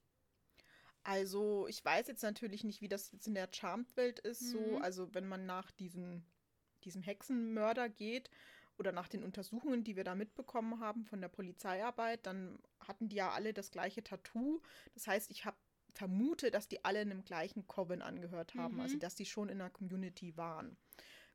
Also, 1.04 1.68
ich 1.68 1.84
weiß 1.84 2.08
jetzt 2.08 2.22
natürlich 2.24 2.64
nicht, 2.64 2.82
wie 2.82 2.88
das 2.88 3.12
jetzt 3.12 3.28
in 3.28 3.34
der 3.34 3.50
Charmed-Welt 3.52 4.20
ist. 4.20 4.52
So, 4.52 4.78
Mhm. 4.78 4.82
also, 4.82 5.14
wenn 5.14 5.28
man 5.28 5.46
nach 5.46 5.72
diesen, 5.72 6.26
diesem 6.84 7.02
Hexenmörder 7.02 7.90
geht 7.90 8.30
oder 8.78 8.92
nach 8.92 9.08
den 9.08 9.24
Untersuchungen, 9.24 9.84
die 9.84 9.96
wir 9.96 10.04
da 10.04 10.16
mitbekommen 10.16 10.80
haben 10.80 11.06
von 11.06 11.22
der 11.22 11.28
Polizeiarbeit, 11.30 12.26
dann 12.26 12.60
hatten 12.80 13.10
die 13.10 13.16
ja 13.18 13.32
alle 13.32 13.54
das 13.54 13.72
gleiche 13.72 14.04
Tattoo. 14.04 14.62
Das 14.94 15.08
heißt, 15.08 15.32
ich 15.32 15.46
habe 15.46 15.58
vermute, 15.94 16.52
dass 16.52 16.68
die 16.68 16.86
alle 16.86 17.00
einem 17.00 17.24
gleichen 17.26 17.68
Coven 17.68 18.02
angehört 18.02 18.56
haben, 18.56 18.80
also 18.80 18.96
Mhm. 18.96 19.00
dass 19.00 19.16
die 19.16 19.26
schon 19.26 19.50
in 19.50 19.58
der 19.58 19.70
Community 19.70 20.38
waren. 20.38 20.78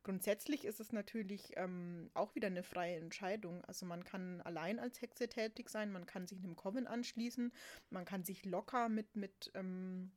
Grundsätzlich 0.03 0.63
ist 0.63 0.79
es 0.79 0.93
natürlich 0.93 1.51
ähm, 1.57 2.09
auch 2.13 2.33
wieder 2.33 2.47
eine 2.47 2.63
freie 2.63 2.95
Entscheidung. 2.95 3.63
Also 3.65 3.85
man 3.85 4.03
kann 4.03 4.41
allein 4.41 4.79
als 4.79 5.01
Hexe 5.01 5.27
tätig 5.27 5.69
sein, 5.69 5.91
man 5.91 6.05
kann 6.05 6.27
sich 6.27 6.39
einem 6.39 6.55
Coven 6.55 6.87
anschließen, 6.87 7.51
man 7.89 8.05
kann 8.05 8.23
sich 8.23 8.45
locker 8.45 8.87
mit, 8.87 9.15
mit 9.15 9.51
ähm, 9.53 10.11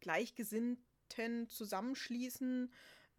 Gleichgesinnten 0.00 1.48
zusammenschließen, 1.48 2.72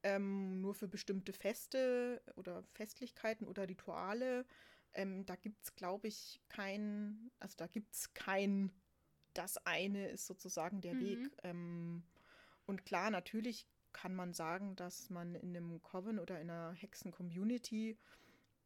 ähm, 0.04 0.62
nur 0.62 0.74
für 0.74 0.88
bestimmte 0.88 1.34
Feste 1.34 2.22
oder 2.36 2.64
Festlichkeiten 2.74 3.48
oder 3.48 3.70
Rituale. 3.70 4.46
Ähm, 4.94 5.26
da 5.26 5.36
gibt 5.36 5.64
es, 5.64 5.76
glaube 5.76 6.08
ich, 6.08 6.42
kein, 6.50 7.32
also 7.40 7.56
da 7.58 7.68
gibt 7.68 7.94
es 7.94 8.14
kein, 8.14 8.72
das 9.34 9.66
eine 9.66 10.10
ist 10.10 10.26
sozusagen 10.26 10.82
der 10.82 10.96
mhm. 10.96 11.00
Weg. 11.00 11.38
Ähm, 11.44 12.04
und 12.66 12.86
klar, 12.86 13.12
natürlich 13.12 13.68
kann 13.94 14.16
man 14.16 14.34
sagen, 14.34 14.76
dass 14.76 15.10
man 15.10 15.36
in 15.36 15.56
einem 15.56 15.82
Coven 15.82 16.20
oder 16.20 16.40
in 16.40 16.50
einer 16.50 16.74
Hexen-Community 16.74 17.98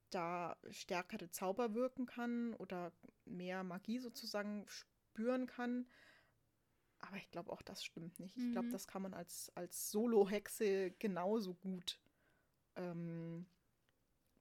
da 0.09 0.57
stärkere 0.69 1.29
Zauber 1.29 1.73
wirken 1.73 2.05
kann 2.05 2.53
oder 2.55 2.91
mehr 3.25 3.63
Magie 3.63 3.99
sozusagen 3.99 4.65
spüren 4.67 5.47
kann. 5.47 5.87
Aber 6.99 7.17
ich 7.17 7.29
glaube, 7.31 7.51
auch 7.51 7.61
das 7.61 7.83
stimmt 7.83 8.19
nicht. 8.19 8.37
Mhm. 8.37 8.45
Ich 8.45 8.51
glaube, 8.51 8.69
das 8.69 8.87
kann 8.87 9.01
man 9.01 9.13
als, 9.13 9.51
als 9.55 9.91
Solo-Hexe 9.91 10.91
genauso 10.91 11.53
gut 11.53 11.99
ähm, 12.75 13.45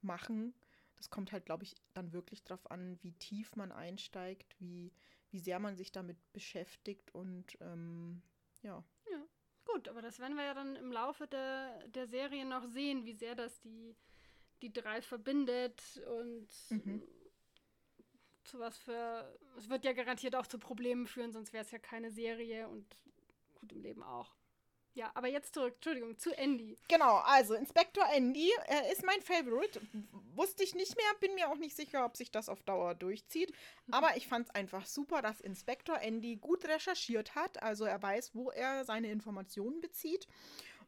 machen. 0.01 0.55
Das 0.97 1.11
kommt 1.11 1.33
halt, 1.33 1.44
glaube 1.44 1.64
ich, 1.64 1.75
dann 1.92 2.12
wirklich 2.12 2.44
darauf 2.44 2.70
an, 2.70 2.99
wie 3.03 3.12
tief 3.12 3.57
man 3.57 3.73
einsteigt, 3.73 4.55
wie, 4.61 4.92
wie 5.31 5.40
sehr 5.40 5.59
man 5.59 5.77
sich 5.77 5.92
damit 5.92 6.16
beschäftigt 6.33 7.14
und 7.14 7.59
ähm, 7.61 8.23
ja. 8.62 8.85
Gut, 9.74 9.88
aber 9.88 10.02
das 10.02 10.20
werden 10.20 10.37
wir 10.37 10.44
ja 10.44 10.54
dann 10.54 10.76
im 10.76 10.92
Laufe 10.92 11.26
der, 11.26 11.88
der 11.88 12.06
Serie 12.06 12.44
noch 12.44 12.64
sehen, 12.64 13.04
wie 13.04 13.12
sehr 13.12 13.34
das 13.34 13.60
die, 13.60 13.96
die 14.62 14.72
drei 14.72 15.02
verbindet 15.02 16.00
und 16.06 16.48
mhm. 16.70 17.02
zu 18.44 18.60
was 18.60 18.78
für. 18.78 19.37
Es 19.58 19.68
wird 19.68 19.84
ja 19.84 19.92
garantiert 19.92 20.37
auch 20.37 20.46
zu 20.46 20.60
Problemen 20.60 21.08
führen, 21.08 21.32
sonst 21.32 21.52
wäre 21.52 21.64
es 21.64 21.72
ja 21.72 21.80
keine 21.80 22.12
Serie 22.12 22.68
und 22.68 22.87
gut 23.56 23.72
im 23.72 23.82
Leben 23.82 24.04
auch. 24.04 24.37
Ja, 24.94 25.11
aber 25.14 25.26
jetzt 25.26 25.54
zurück, 25.54 25.74
Entschuldigung, 25.74 26.16
zu 26.18 26.30
Andy. 26.38 26.78
Genau, 26.87 27.16
also 27.16 27.54
Inspektor 27.54 28.04
Andy 28.12 28.48
er 28.66 28.92
ist 28.92 29.04
mein 29.04 29.20
Favorite. 29.22 29.80
Wusste 30.37 30.62
ich 30.62 30.76
nicht 30.76 30.96
mehr, 30.96 31.07
bin 31.20 31.35
mir 31.35 31.50
auch 31.50 31.57
nicht 31.57 31.74
sicher, 31.74 32.04
ob 32.04 32.16
sich 32.16 32.30
das 32.30 32.48
auf 32.48 32.62
Dauer 32.62 32.94
durchzieht. 32.94 33.52
Aber 33.90 34.16
ich 34.16 34.28
fand 34.28 34.48
es 34.48 34.54
einfach 34.54 34.87
super, 34.87 35.20
dass 35.20 35.40
Inspektor 35.40 36.00
Andy 36.00 36.37
gut 36.37 36.64
recherchiert 36.66 37.35
hat. 37.35 37.61
Also 37.61 37.85
er 37.85 38.00
weiß, 38.00 38.37
wo 38.37 38.50
er 38.50 38.85
seine 38.85 39.11
Informationen 39.11 39.80
bezieht. 39.80 40.28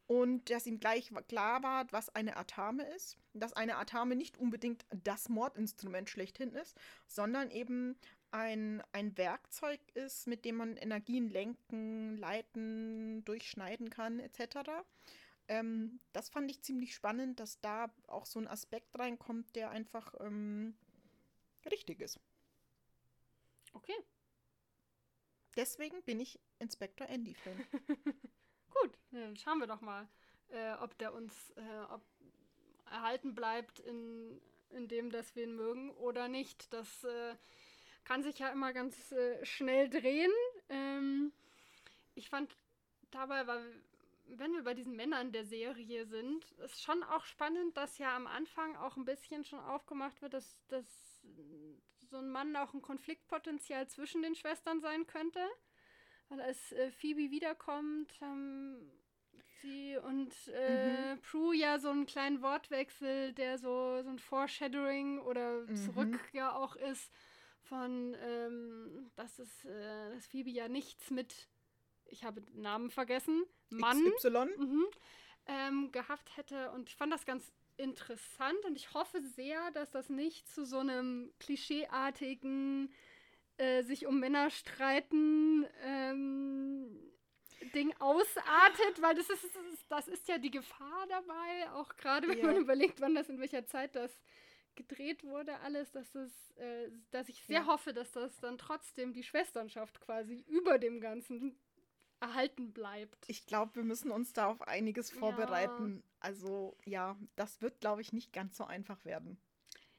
Und 0.07 0.49
dass 0.49 0.65
ihm 0.65 0.79
gleich 0.79 1.11
klar 1.27 1.61
war, 1.63 1.85
was 1.91 2.07
eine 2.15 2.37
Atame 2.37 2.83
ist. 2.95 3.17
Dass 3.33 3.51
eine 3.51 3.75
Atame 3.75 4.15
nicht 4.15 4.37
unbedingt 4.37 4.85
das 5.03 5.27
Mordinstrument 5.27 6.09
schlechthin 6.09 6.53
ist, 6.53 6.77
sondern 7.07 7.51
eben 7.51 7.99
ein, 8.31 8.83
ein 8.91 9.17
Werkzeug 9.17 9.79
ist, 9.93 10.27
mit 10.27 10.45
dem 10.45 10.57
man 10.57 10.77
Energien 10.77 11.29
lenken, 11.29 12.17
leiten, 12.17 13.23
durchschneiden 13.25 13.89
kann, 13.89 14.19
etc. 14.19 14.69
Ähm, 15.47 15.99
das 16.13 16.29
fand 16.29 16.51
ich 16.51 16.61
ziemlich 16.61 16.93
spannend, 16.93 17.39
dass 17.39 17.59
da 17.61 17.93
auch 18.07 18.25
so 18.25 18.39
ein 18.39 18.47
Aspekt 18.47 18.97
reinkommt, 18.97 19.55
der 19.55 19.69
einfach 19.71 20.13
ähm, 20.19 20.75
richtig 21.69 22.01
ist. 22.01 22.19
Okay. 23.73 23.95
Deswegen 25.55 26.03
bin 26.03 26.19
ich 26.19 26.39
Inspector 26.59 27.07
Andy-Fan. 27.07 27.65
Gut, 28.69 28.97
dann 29.11 29.35
schauen 29.37 29.59
wir 29.59 29.67
doch 29.67 29.81
mal, 29.81 30.07
äh, 30.49 30.73
ob 30.73 30.97
der 30.97 31.13
uns 31.13 31.33
äh, 31.55 31.81
ob 31.89 32.01
erhalten 32.89 33.35
bleibt 33.35 33.79
in, 33.79 34.41
in 34.69 34.87
dem, 34.87 35.11
dass 35.11 35.35
wir 35.35 35.43
ihn 35.43 35.55
mögen 35.55 35.91
oder 35.91 36.27
nicht. 36.27 36.71
Das 36.73 37.03
äh, 37.03 37.35
kann 38.07 38.23
sich 38.23 38.39
ja 38.39 38.49
immer 38.49 38.71
ganz 38.71 39.11
äh, 39.11 39.45
schnell 39.45 39.89
drehen. 39.89 40.31
Ähm, 40.69 41.33
ich 42.15 42.29
fand 42.29 42.55
dabei, 43.11 43.45
weil, 43.47 43.83
wenn 44.27 44.53
wir 44.53 44.63
bei 44.63 44.73
diesen 44.73 44.95
Männern 44.95 45.33
der 45.33 45.43
Serie 45.43 46.05
sind, 46.05 46.49
ist 46.63 46.81
schon 46.81 47.03
auch 47.03 47.25
spannend, 47.25 47.75
dass 47.75 47.97
ja 47.97 48.15
am 48.15 48.25
Anfang 48.25 48.77
auch 48.77 48.95
ein 48.95 49.03
bisschen 49.03 49.43
schon 49.43 49.59
aufgemacht 49.59 50.21
wird, 50.21 50.33
dass, 50.33 50.57
dass 50.69 50.85
so 52.09 52.17
ein 52.17 52.29
Mann 52.29 52.55
auch 52.55 52.73
ein 52.73 52.81
Konfliktpotenzial 52.81 53.87
zwischen 53.89 54.21
den 54.21 54.35
Schwestern 54.35 54.79
sein 54.79 55.05
könnte. 55.05 55.45
Weil 56.29 56.39
als 56.39 56.71
äh, 56.71 56.91
Phoebe 56.91 57.29
wiederkommt, 57.29 58.19
haben 58.21 58.89
sie 59.61 59.97
und 59.97 60.33
äh, 60.53 61.15
mhm. 61.15 61.21
Prue 61.23 61.57
ja 61.57 61.77
so 61.77 61.89
einen 61.89 62.05
kleinen 62.05 62.41
Wortwechsel, 62.41 63.33
der 63.33 63.57
so, 63.57 64.01
so 64.01 64.09
ein 64.09 64.19
Foreshadowing 64.19 65.19
oder 65.19 65.61
mhm. 65.61 65.75
zurück 65.75 66.19
ja 66.31 66.55
auch 66.55 66.77
ist 66.77 67.11
von, 67.69 68.15
ähm, 68.21 69.11
dass 69.15 69.39
es, 69.39 69.65
äh, 69.65 70.13
dass 70.13 70.27
Phoebe 70.27 70.49
ja 70.49 70.67
nichts 70.67 71.11
mit, 71.11 71.47
ich 72.05 72.23
habe 72.23 72.41
den 72.41 72.61
Namen 72.61 72.89
vergessen, 72.89 73.43
Mann 73.69 74.01
XY 74.15 74.47
mhm, 74.57 74.85
ähm, 75.45 75.91
gehabt 75.91 76.35
hätte. 76.37 76.71
Und 76.71 76.89
ich 76.89 76.95
fand 76.95 77.13
das 77.13 77.25
ganz 77.25 77.51
interessant 77.77 78.65
und 78.65 78.75
ich 78.75 78.93
hoffe 78.93 79.21
sehr, 79.21 79.71
dass 79.71 79.91
das 79.91 80.09
nicht 80.09 80.47
zu 80.49 80.65
so 80.65 80.79
einem 80.79 81.31
klischeeartigen 81.39 82.93
äh, 83.57 83.83
sich 83.83 84.07
um 84.07 84.19
Männer 84.19 84.49
streiten 84.49 85.65
ähm, 85.83 87.07
Ding 87.73 87.93
ausartet, 87.99 89.01
weil 89.01 89.15
das 89.15 89.29
ist, 89.29 89.45
das 89.89 90.07
ist 90.07 90.27
ja 90.27 90.37
die 90.37 90.51
Gefahr 90.51 91.07
dabei, 91.09 91.71
auch 91.73 91.95
gerade 91.97 92.27
wenn 92.27 92.39
ja. 92.39 92.45
man 92.45 92.57
überlegt, 92.57 93.01
wann 93.01 93.15
das 93.15 93.29
in 93.29 93.39
welcher 93.39 93.65
Zeit 93.65 93.95
das 93.95 94.11
gedreht 94.77 95.23
wurde, 95.23 95.59
alles, 95.59 95.91
dass 95.91 96.15
es, 96.15 96.51
äh, 96.51 96.89
dass 97.11 97.27
ich 97.27 97.43
sehr 97.43 97.61
ja. 97.61 97.65
hoffe, 97.65 97.93
dass 97.93 98.11
das 98.11 98.39
dann 98.39 98.57
trotzdem 98.57 99.11
die 99.11 99.23
Schwesternschaft 99.23 99.99
quasi 99.99 100.45
über 100.47 100.79
dem 100.79 101.01
Ganzen 101.01 101.59
erhalten 102.19 102.71
bleibt. 102.71 103.25
Ich 103.27 103.45
glaube, 103.45 103.75
wir 103.75 103.83
müssen 103.83 104.11
uns 104.11 104.33
da 104.33 104.47
auf 104.47 104.61
einiges 104.61 105.11
vorbereiten. 105.11 105.97
Ja. 105.97 106.03
Also 106.19 106.77
ja, 106.85 107.17
das 107.35 107.61
wird, 107.61 107.81
glaube 107.81 108.01
ich, 108.01 108.13
nicht 108.13 108.31
ganz 108.31 108.57
so 108.57 108.63
einfach 108.63 109.03
werden. 109.03 109.37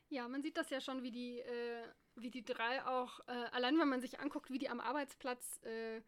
Ja, 0.09 0.27
man 0.27 0.43
sieht 0.43 0.57
das 0.57 0.71
ja 0.71 0.81
schon, 0.81 1.03
wie 1.03 1.11
die, 1.11 1.41
äh, 1.41 1.85
wie 2.17 2.31
die 2.31 2.45
drei 2.45 2.85
auch, 2.87 3.21
äh, 3.29 3.33
allein 3.53 3.79
wenn 3.79 3.89
man 3.89 4.01
sich 4.01 4.21
anguckt, 4.21 4.51
wie 4.51 4.59
die 4.59 4.71
am 4.71 4.81
Arbeitsplatz 4.81 5.61
äh, 5.65 6.01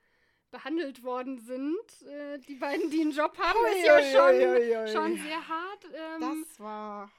behandelt 0.50 1.02
worden 1.02 1.38
sind. 1.38 2.02
Äh, 2.02 2.38
die 2.38 2.56
beiden, 2.56 2.90
die 2.90 3.02
einen 3.02 3.12
Job 3.12 3.38
haben, 3.38 3.58
ui, 3.58 3.78
ist 3.78 3.86
ja 3.86 3.96
ui, 3.96 4.12
schon, 4.12 4.34
ui, 4.34 4.88
schon 4.92 5.16
sehr 5.16 5.48
hart. 5.48 5.84
Ähm, 5.94 6.44
das 6.48 6.60
war. 6.60 7.10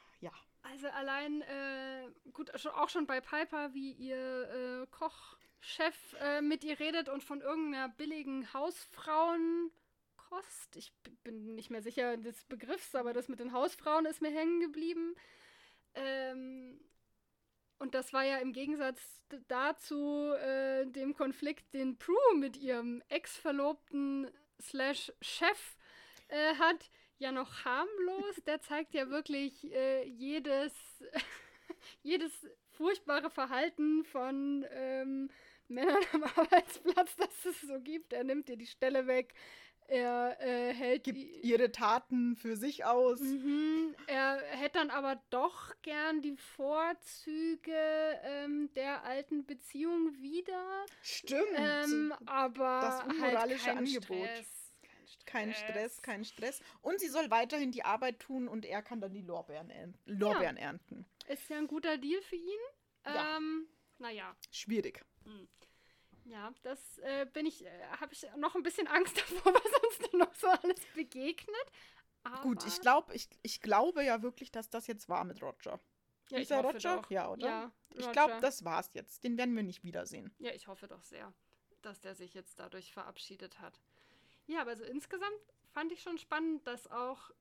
Also 0.72 0.88
allein, 0.88 1.42
äh, 1.42 2.08
gut, 2.32 2.50
auch 2.66 2.88
schon 2.88 3.06
bei 3.06 3.20
Piper, 3.20 3.74
wie 3.74 3.92
ihr 3.92 4.84
äh, 4.84 4.88
Kochchef 4.88 6.16
äh, 6.22 6.42
mit 6.42 6.64
ihr 6.64 6.80
redet 6.80 7.10
und 7.10 7.26
von 7.26 7.42
irgendeiner 7.42 7.90
billigen 7.90 8.54
Hausfrauenkost. 8.54 10.78
Ich 10.78 10.94
bin 11.24 11.56
nicht 11.56 11.72
mehr 11.72 11.82
sicher 11.82 12.16
des 12.16 12.46
Begriffs, 12.46 12.96
aber 12.96 13.12
das 13.12 13.28
mit 13.28 13.42
den 13.42 13.52
Hausfrauen 13.52 14.06
ist 14.06 14.22
mir 14.22 14.32
hängen 14.32 14.62
geblieben. 14.62 15.14
Ähm, 15.94 16.80
und 17.80 17.94
das 17.94 18.14
war 18.14 18.24
ja 18.24 18.38
im 18.38 18.54
Gegensatz 18.54 19.22
dazu 19.50 20.32
äh, 20.36 20.86
dem 20.86 21.16
Konflikt, 21.16 21.74
den 21.74 21.98
Prue 21.98 22.36
mit 22.36 22.56
ihrem 22.56 23.04
Ex-Verlobten 23.10 24.32
slash 24.62 25.12
Chef 25.20 25.76
äh, 26.30 26.56
hat 26.56 26.90
ja 27.22 27.32
noch 27.32 27.64
harmlos. 27.64 28.36
Der 28.46 28.62
zeigt 28.62 28.94
ja 28.94 29.10
wirklich 29.10 29.72
äh, 29.72 30.04
jedes, 30.06 30.74
jedes 32.04 32.32
furchtbare 32.72 33.30
Verhalten 33.30 34.04
von 34.04 34.66
ähm, 34.72 35.30
Männern 35.68 36.04
am 36.14 36.24
Arbeitsplatz, 36.36 37.16
das 37.16 37.46
es 37.46 37.62
so 37.62 37.80
gibt. 37.80 38.14
Er 38.14 38.24
nimmt 38.24 38.50
dir 38.50 38.58
die 38.58 38.68
Stelle 38.68 39.08
weg. 39.08 39.34
Er 39.88 40.38
äh, 40.40 40.74
hält 40.74 41.04
Gibt 41.04 41.18
ihre 41.44 41.72
Taten 41.72 42.38
für 42.38 42.56
sich 42.56 42.86
aus. 42.86 43.20
Mhm. 43.20 43.94
Er 44.08 44.38
hätte 44.38 44.80
dann 44.80 44.90
aber 44.90 45.22
doch 45.32 45.74
gern 45.82 46.22
die 46.22 46.38
Vorzüge 46.38 47.76
ähm, 48.24 48.70
der 48.74 49.04
alten 49.04 49.46
Beziehung 49.46 50.16
wieder. 50.22 50.86
Stimmt. 51.02 51.44
Ähm, 51.58 52.14
aber 52.26 52.80
das 52.82 53.04
unmoralische 53.04 53.68
halt 53.68 53.80
Angebot. 53.80 54.28
Stress. 54.30 54.61
Kein 55.26 55.54
Stress, 55.54 56.02
kein 56.02 56.26
Stress. 56.26 56.62
Und 56.82 57.00
sie 57.00 57.08
soll 57.08 57.30
weiterhin 57.30 57.72
die 57.72 57.84
Arbeit 57.84 58.20
tun 58.20 58.48
und 58.48 58.66
er 58.66 58.82
kann 58.82 59.02
dann 59.02 59.14
die 59.14 59.22
Lorbeeren, 59.22 59.70
ern 59.70 59.98
Lorbeeren 60.06 60.58
ja. 60.58 60.64
ernten. 60.64 61.06
Ist 61.28 61.50
ja 61.50 61.58
ein 61.58 61.68
guter 61.68 61.98
Deal 61.98 62.22
für 62.22 62.36
ihn. 62.36 62.60
Ja. 63.06 63.38
Ähm, 63.38 63.68
naja. 63.98 64.36
Schwierig. 64.52 65.04
Hm. 65.24 65.48
Ja, 66.26 66.54
das 66.64 66.98
äh, 67.00 67.26
bin 67.26 67.46
ich, 67.46 67.66
äh, 67.66 67.88
habe 68.00 68.14
ich 68.14 68.26
noch 68.38 68.56
ein 68.56 68.64
bisschen 68.64 68.88
Angst 68.88 69.18
davor, 69.22 69.54
was 69.54 69.84
uns 69.84 70.10
denn 70.10 70.20
noch 70.20 70.34
so 70.36 70.48
alles 70.48 70.80
begegnet. 70.94 71.72
Aber 72.24 72.42
Gut, 72.42 72.66
ich 72.66 72.80
glaube, 72.82 73.14
ich, 73.16 73.28
ich 73.42 73.62
glaube 73.62 74.04
ja 74.04 74.22
wirklich, 74.22 74.52
dass 74.52 74.70
das 74.70 74.88
jetzt 74.88 75.10
war 75.10 75.24
mit 75.24 75.42
Roger. 75.42 75.80
Ja, 76.30 76.38
ich 76.38 76.52
hoffe 76.52 76.74
Roger? 76.74 76.98
Doch. 76.98 77.10
Ja, 77.10 77.30
oder? 77.30 77.48
Ja, 77.48 77.72
ich 77.96 78.12
glaube, 78.12 78.38
das 78.42 78.64
war's 78.64 78.92
jetzt. 78.94 79.24
Den 79.24 79.38
werden 79.38 79.56
wir 79.56 79.64
nicht 79.64 79.84
wiedersehen. 79.84 80.34
Ja, 80.40 80.52
ich 80.52 80.68
hoffe 80.68 80.88
doch 80.88 81.02
sehr, 81.02 81.34
dass 81.82 82.00
der 82.00 82.16
sich 82.16 82.34
jetzt 82.34 82.60
dadurch 82.60 82.94
verabschiedet 82.94 83.60
hat. 83.60 83.82
Ja, 84.52 84.62
aber 84.62 84.76
so 84.76 84.84
insgesamt 84.84 85.40
fand 85.74 85.94
ich 85.94 86.02
schon 86.02 86.18
spannend, 86.18 86.68
dass 86.68 86.92
auch 86.92 87.32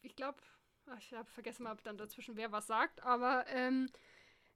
ich 0.00 0.16
glaube, 0.16 0.38
ich 0.98 1.12
habe 1.12 1.28
vergessen 1.30 1.64
mal, 1.64 1.72
ob 1.72 1.82
dann 1.82 1.98
dazwischen 1.98 2.36
wer 2.36 2.50
was 2.50 2.66
sagt, 2.66 3.02
aber 3.02 3.46
ähm, 3.48 3.90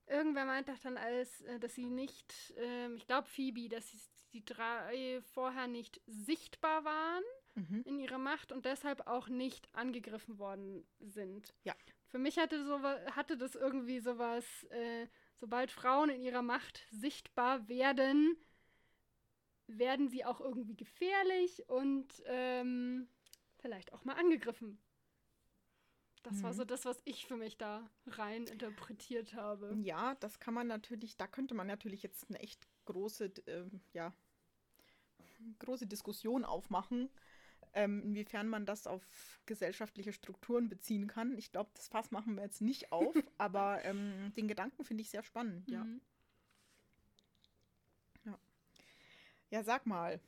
irgendwer 0.07 0.47
meint 0.47 0.71
doch 0.71 0.79
dann 0.79 0.97
als, 0.97 1.43
äh, 1.43 1.59
dass 1.59 1.75
sie 1.75 1.91
nicht, 1.91 2.55
ähm, 2.57 2.97
ich 2.97 3.07
glaube 3.07 3.29
Phoebe, 3.29 3.69
dass 3.69 3.91
sie, 3.91 3.99
die 4.33 4.45
drei 4.45 5.21
vorher 5.35 5.67
nicht 5.67 6.01
sichtbar 6.07 6.85
waren 6.85 7.23
Mhm. 7.55 7.83
in 7.85 7.99
ihrer 7.99 8.17
Macht 8.17 8.51
und 8.51 8.65
deshalb 8.65 9.07
auch 9.07 9.29
nicht 9.29 9.69
angegriffen 9.75 10.39
worden 10.39 10.87
sind. 11.01 11.53
Ja. 11.65 11.75
Für 12.09 12.19
mich 12.19 12.39
hatte, 12.39 12.65
so, 12.65 12.83
hatte 12.83 13.37
das 13.37 13.55
irgendwie 13.55 14.01
sowas, 14.01 14.65
äh, 14.71 15.07
sobald 15.37 15.71
Frauen 15.71 16.09
in 16.09 16.23
ihrer 16.23 16.41
Macht 16.41 16.87
sichtbar 16.91 17.69
werden, 17.69 18.39
werden 19.79 20.09
sie 20.09 20.25
auch 20.25 20.41
irgendwie 20.41 20.77
gefährlich 20.77 21.69
und 21.69 22.07
ähm, 22.27 23.09
vielleicht 23.59 23.93
auch 23.93 24.05
mal 24.05 24.15
angegriffen. 24.15 24.79
Das 26.23 26.43
war 26.43 26.53
Mhm. 26.53 26.57
so 26.57 26.65
das, 26.65 26.85
was 26.85 27.03
ich 27.05 27.27
für 27.27 27.37
mich 27.37 27.59
da 27.59 27.89
rein 28.07 28.47
interpretiert 28.47 29.35
habe. 29.35 29.77
Ja, 29.83 30.15
das 30.17 30.39
kann 30.39 30.55
man 30.55 30.69
natürlich, 30.69 31.17
da 31.17 31.27
könnte 31.27 31.55
man 31.55 31.67
natürlich 31.67 32.03
jetzt 32.03 32.29
eine 32.29 32.39
echt 32.39 32.67
große, 32.85 33.33
ähm, 33.47 33.81
ja, 33.93 34.13
große 35.59 35.87
Diskussion 35.87 36.45
aufmachen, 36.45 37.09
ähm, 37.75 38.03
inwiefern 38.03 38.49
man 38.49 38.67
das 38.67 38.87
auf 38.87 39.41
gesellschaftliche 39.47 40.13
Strukturen 40.13 40.69
beziehen 40.69 41.07
kann. 41.07 41.37
Ich 41.39 41.51
glaube, 41.53 41.71
das 41.75 41.89
Fass 41.89 42.11
machen 42.11 42.37
wir 42.37 42.45
jetzt 42.45 42.61
nicht 42.61 42.93
auf, 42.93 43.15
aber 43.39 43.85
ähm, 43.85 44.33
den 44.37 44.49
Gedanken 44.49 44.85
finde 44.85 45.03
ich 45.03 45.11
sehr 45.11 45.23
spannend. 45.23 45.69
Mhm. 45.69 45.73
Ja, 45.73 45.87
sag 49.63 49.85
mal, 49.87 50.19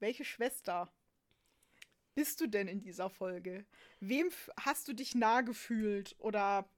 welche 0.00 0.24
Schwester 0.24 0.92
bist 2.14 2.40
du 2.40 2.48
denn 2.48 2.68
in 2.68 2.80
dieser 2.80 3.10
Folge? 3.10 3.64
Wem 4.00 4.30
hast 4.58 4.88
du 4.88 4.92
dich 4.92 5.14
nah 5.14 5.40
gefühlt 5.42 6.16
oder 6.18 6.68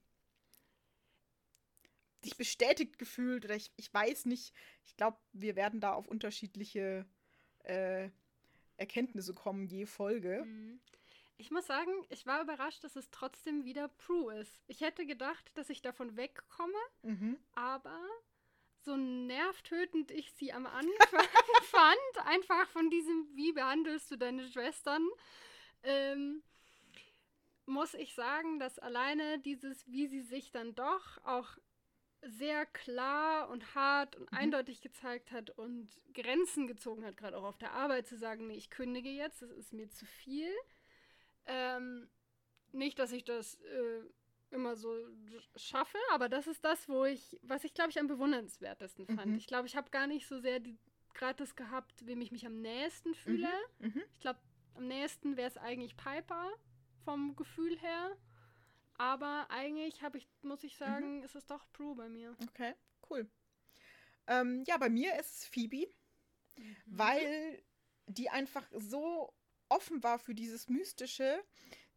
dich 2.23 2.37
bestätigt 2.37 2.97
gefühlt? 2.99 3.45
Oder 3.45 3.55
ich, 3.55 3.71
ich 3.75 3.93
weiß 3.93 4.25
nicht. 4.25 4.53
Ich 4.85 4.95
glaube, 4.95 5.17
wir 5.33 5.55
werden 5.55 5.79
da 5.79 5.93
auf 5.93 6.07
unterschiedliche 6.07 7.05
äh, 7.63 8.09
Erkenntnisse 8.77 9.33
kommen, 9.33 9.67
je 9.67 9.85
Folge. 9.85 10.43
Mhm. 10.45 10.79
Ich 11.39 11.51
muss 11.51 11.67
sagen, 11.67 11.91
ich 12.09 12.25
war 12.25 12.41
überrascht, 12.41 12.83
dass 12.83 12.95
es 12.95 13.11
trotzdem 13.11 13.63
wieder 13.63 13.89
Prue 13.89 14.33
ist. 14.39 14.59
Ich 14.65 14.81
hätte 14.81 15.05
gedacht, 15.05 15.51
dass 15.55 15.69
ich 15.69 15.81
davon 15.83 16.17
wegkomme, 16.17 16.79
Mhm. 17.03 17.37
aber 17.53 17.99
so 18.81 18.95
nervtötend 18.95 20.11
ich 20.11 20.31
sie 20.33 20.53
am 20.53 20.65
Anfang 20.65 20.87
fand, 21.63 22.25
einfach 22.25 22.67
von 22.69 22.89
diesem, 22.89 23.27
wie 23.35 23.51
behandelst 23.51 24.09
du 24.11 24.17
deine 24.17 24.47
Schwestern, 24.47 25.07
ähm, 25.83 26.43
muss 27.65 27.93
ich 27.93 28.15
sagen, 28.15 28.59
dass 28.59 28.79
alleine 28.79 29.39
dieses, 29.39 29.85
wie 29.91 30.07
sie 30.07 30.21
sich 30.21 30.51
dann 30.51 30.73
doch 30.75 31.17
auch 31.25 31.57
sehr 32.21 32.65
klar 32.65 33.49
und 33.49 33.75
hart 33.75 34.15
und 34.15 34.31
Mhm. 34.31 34.37
eindeutig 34.37 34.81
gezeigt 34.81 35.31
hat 35.31 35.49
und 35.51 35.89
Grenzen 36.13 36.65
gezogen 36.67 37.05
hat, 37.05 37.17
gerade 37.17 37.37
auch 37.37 37.43
auf 37.43 37.57
der 37.57 37.73
Arbeit 37.73 38.07
zu 38.07 38.17
sagen, 38.17 38.47
nee, 38.47 38.55
ich 38.55 38.69
kündige 38.69 39.09
jetzt, 39.09 39.41
das 39.41 39.51
ist 39.51 39.73
mir 39.73 39.89
zu 39.89 40.05
viel. 40.05 40.51
Ähm, 41.45 42.09
nicht, 42.71 42.99
dass 42.99 43.11
ich 43.11 43.23
das 43.23 43.55
äh, 43.61 44.01
immer 44.51 44.75
so 44.75 44.93
schaffe, 45.55 45.97
aber 46.11 46.29
das 46.29 46.47
ist 46.47 46.63
das, 46.63 46.87
wo 46.87 47.05
ich, 47.05 47.37
was 47.41 47.63
ich 47.63 47.73
glaube 47.73 47.89
ich 47.89 47.99
am 47.99 48.07
bewundernswertesten 48.07 49.07
fand. 49.07 49.31
Mhm. 49.31 49.37
Ich 49.37 49.47
glaube, 49.47 49.67
ich 49.67 49.75
habe 49.75 49.89
gar 49.89 50.07
nicht 50.07 50.27
so 50.27 50.39
sehr 50.39 50.59
die 50.59 50.77
gratis 51.13 51.55
gehabt, 51.55 52.05
wem 52.05 52.21
ich 52.21 52.31
mich 52.31 52.45
am 52.45 52.61
nächsten 52.61 53.15
fühle. 53.15 53.49
Mhm. 53.79 54.03
Ich 54.13 54.19
glaube, 54.19 54.39
am 54.75 54.87
nächsten 54.87 55.35
wäre 55.35 55.47
es 55.47 55.57
eigentlich 55.57 55.97
Piper 55.97 56.51
vom 57.03 57.35
Gefühl 57.35 57.77
her. 57.79 58.15
Aber 58.99 59.47
eigentlich 59.49 60.01
habe 60.01 60.17
ich, 60.17 60.27
muss 60.41 60.63
ich 60.63 60.75
sagen, 60.77 61.23
ist 61.23 61.35
es 61.35 61.45
doch 61.45 61.65
Prue 61.71 61.95
bei 61.95 62.09
mir. 62.09 62.35
Okay, 62.49 62.73
cool. 63.09 63.29
Ähm, 64.27 64.63
ja, 64.67 64.77
bei 64.77 64.89
mir 64.89 65.19
ist 65.19 65.37
es 65.37 65.45
Phoebe. 65.45 65.87
Mhm. 66.57 66.75
weil 66.85 67.63
die 68.07 68.29
einfach 68.29 68.65
so 68.71 69.33
offen 69.69 70.01
war 70.03 70.17
für 70.19 70.33
dieses 70.33 70.69
Mystische, 70.69 71.43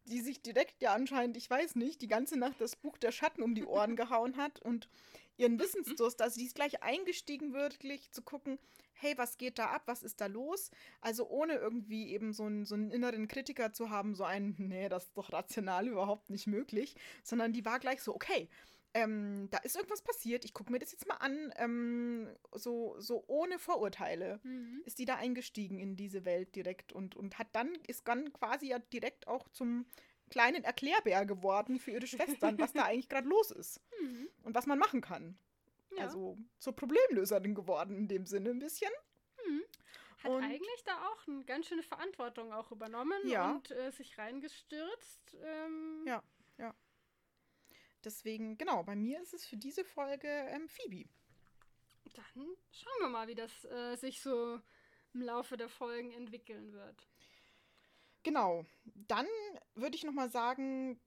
die 0.05 0.21
sich 0.21 0.41
direkt 0.41 0.81
ja 0.81 0.93
anscheinend, 0.93 1.37
ich 1.37 1.49
weiß 1.49 1.75
nicht, 1.75 2.01
die 2.01 2.07
ganze 2.07 2.37
Nacht 2.37 2.59
das 2.59 2.75
Buch 2.75 2.97
der 2.97 3.11
Schatten 3.11 3.41
um 3.41 3.55
die 3.55 3.65
Ohren 3.65 3.95
gehauen 3.95 4.37
hat 4.37 4.61
und 4.61 4.89
ihren 5.37 5.59
Wissensdurst, 5.59 6.21
also 6.21 6.39
die 6.39 6.45
ist 6.45 6.55
gleich 6.55 6.83
eingestiegen, 6.83 7.53
wirklich 7.53 8.11
zu 8.11 8.21
gucken, 8.21 8.59
hey, 8.93 9.17
was 9.17 9.37
geht 9.37 9.57
da 9.57 9.67
ab, 9.67 9.83
was 9.85 10.03
ist 10.03 10.21
da 10.21 10.27
los? 10.27 10.69
Also 11.01 11.27
ohne 11.27 11.55
irgendwie 11.55 12.09
eben 12.09 12.33
so 12.33 12.43
einen, 12.43 12.65
so 12.65 12.75
einen 12.75 12.91
inneren 12.91 13.27
Kritiker 13.27 13.73
zu 13.73 13.89
haben, 13.89 14.13
so 14.13 14.23
einen, 14.23 14.55
nee, 14.59 14.89
das 14.89 15.05
ist 15.05 15.17
doch 15.17 15.33
rational 15.33 15.87
überhaupt 15.87 16.29
nicht 16.29 16.45
möglich, 16.45 16.95
sondern 17.23 17.53
die 17.53 17.65
war 17.65 17.79
gleich 17.79 18.03
so, 18.03 18.13
okay, 18.13 18.47
ähm, 18.93 19.47
da 19.51 19.57
ist 19.59 19.75
irgendwas 19.75 20.01
passiert, 20.01 20.43
ich 20.45 20.53
gucke 20.53 20.71
mir 20.71 20.79
das 20.79 20.91
jetzt 20.91 21.07
mal 21.07 21.15
an, 21.15 21.53
ähm, 21.57 22.27
so, 22.53 22.95
so 22.99 23.23
ohne 23.27 23.57
Vorurteile 23.59 24.39
Mhm. 24.43 24.81
ist 24.85 24.99
die 24.99 25.05
da 25.05 25.15
eingestiegen 25.15 25.79
in 25.79 25.95
diese 25.95 26.25
Welt 26.25 26.55
direkt 26.55 26.91
und, 26.93 27.15
und 27.15 27.39
hat 27.39 27.47
dann, 27.53 27.73
ist 27.87 28.07
dann 28.07 28.31
quasi 28.33 28.67
ja 28.67 28.79
direkt 28.79 29.27
auch 29.27 29.47
zum 29.49 29.85
kleinen 30.29 30.63
Erklärbär 30.63 31.25
geworden 31.25 31.79
für 31.79 31.91
ihre 31.91 32.07
Schwestern, 32.07 32.57
was 32.59 32.73
da 32.73 32.83
eigentlich 32.85 33.09
gerade 33.09 33.27
los 33.27 33.51
ist 33.51 33.79
Mhm. 34.01 34.27
und 34.43 34.55
was 34.55 34.65
man 34.65 34.79
machen 34.79 35.01
kann. 35.01 35.37
Ja. 35.97 36.03
Also 36.05 36.37
zur 36.59 36.73
Problemlöserin 36.73 37.53
geworden 37.53 37.95
in 37.97 38.07
dem 38.07 38.25
Sinne 38.25 38.49
ein 38.51 38.59
bisschen. 38.59 38.91
Mhm. 39.47 39.61
Hat 40.23 40.31
Und- 40.31 40.43
eigentlich 40.43 40.83
da 40.85 40.93
auch 41.07 41.27
eine 41.27 41.43
ganz 41.45 41.67
schöne 41.67 41.83
Verantwortung 41.83 42.53
auch 42.53 42.71
übernommen 42.71 43.19
Ja. 43.25 43.51
und 43.51 43.71
äh, 43.71 43.91
sich 43.91 44.17
reingestürzt. 44.17 45.35
Ähm, 45.43 46.03
Ja. 46.07 46.23
Deswegen, 48.03 48.57
genau, 48.57 48.83
bei 48.83 48.95
mir 48.95 49.21
ist 49.21 49.33
es 49.33 49.45
für 49.45 49.57
diese 49.57 49.83
Folge 49.83 50.27
ähm, 50.27 50.67
Phoebe. 50.67 51.09
Dann 52.15 52.47
schauen 52.71 52.99
wir 52.99 53.09
mal, 53.09 53.27
wie 53.27 53.35
das 53.35 53.65
äh, 53.65 53.95
sich 53.95 54.21
so 54.21 54.59
im 55.13 55.21
Laufe 55.21 55.57
der 55.57 55.69
Folgen 55.69 56.11
entwickeln 56.11 56.73
wird. 56.73 57.07
Genau, 58.23 58.65
dann 58.83 59.27
würde 59.75 59.95
ich 59.95 60.03
nochmal 60.03 60.29
sagen, 60.29 60.99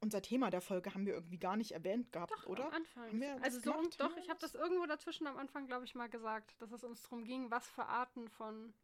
unser 0.00 0.20
Thema 0.20 0.50
der 0.50 0.60
Folge 0.60 0.92
haben 0.94 1.06
wir 1.06 1.14
irgendwie 1.14 1.38
gar 1.38 1.56
nicht 1.56 1.72
erwähnt 1.72 2.10
gehabt, 2.12 2.32
Doch, 2.32 2.46
oder? 2.46 2.66
am 2.66 2.72
Anfang. 2.72 3.22
Also 3.40 3.60
so, 3.60 3.72
doch, 3.98 4.16
ich 4.16 4.28
habe 4.28 4.40
das 4.40 4.54
irgendwo 4.54 4.84
dazwischen 4.86 5.26
am 5.28 5.36
Anfang, 5.36 5.66
glaube 5.66 5.84
ich, 5.84 5.94
mal 5.94 6.08
gesagt, 6.08 6.60
dass 6.60 6.72
es 6.72 6.82
uns 6.82 7.02
darum 7.02 7.24
ging, 7.24 7.50
was 7.50 7.68
für 7.68 7.86
Arten 7.86 8.28
von 8.28 8.74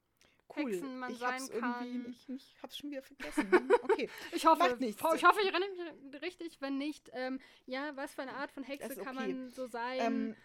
Cool. 0.57 0.73
Hexen 0.73 0.99
man 0.99 1.13
ich 1.13 1.23
hab's 1.23 1.47
sein 1.47 1.61
kann. 1.61 1.87
irgendwie, 1.87 2.11
ich, 2.11 2.29
ich 2.29 2.57
hab's 2.63 2.79
schon 2.79 2.91
wieder 2.91 3.03
vergessen. 3.03 3.71
Okay. 3.83 4.09
Ich 4.33 4.47
hoffe, 4.47 4.77
nichts. 4.81 5.03
ich 5.15 5.25
hoffe, 5.25 5.41
ich 5.43 5.49
erinnere 5.49 5.95
mich 6.11 6.23
richtig. 6.23 6.61
Wenn 6.61 6.79
nicht, 6.79 7.11
ähm, 7.13 7.41
ja, 7.67 7.95
was 7.97 8.15
für 8.15 8.23
eine 8.23 8.35
Art 8.35 8.51
von 8.51 8.63
Hexe 8.63 8.93
ist 8.93 9.03
kann 9.03 9.19
okay. 9.19 9.33
man 9.33 9.51
so 9.51 9.67
sein? 9.67 9.99
Ähm, 10.01 10.37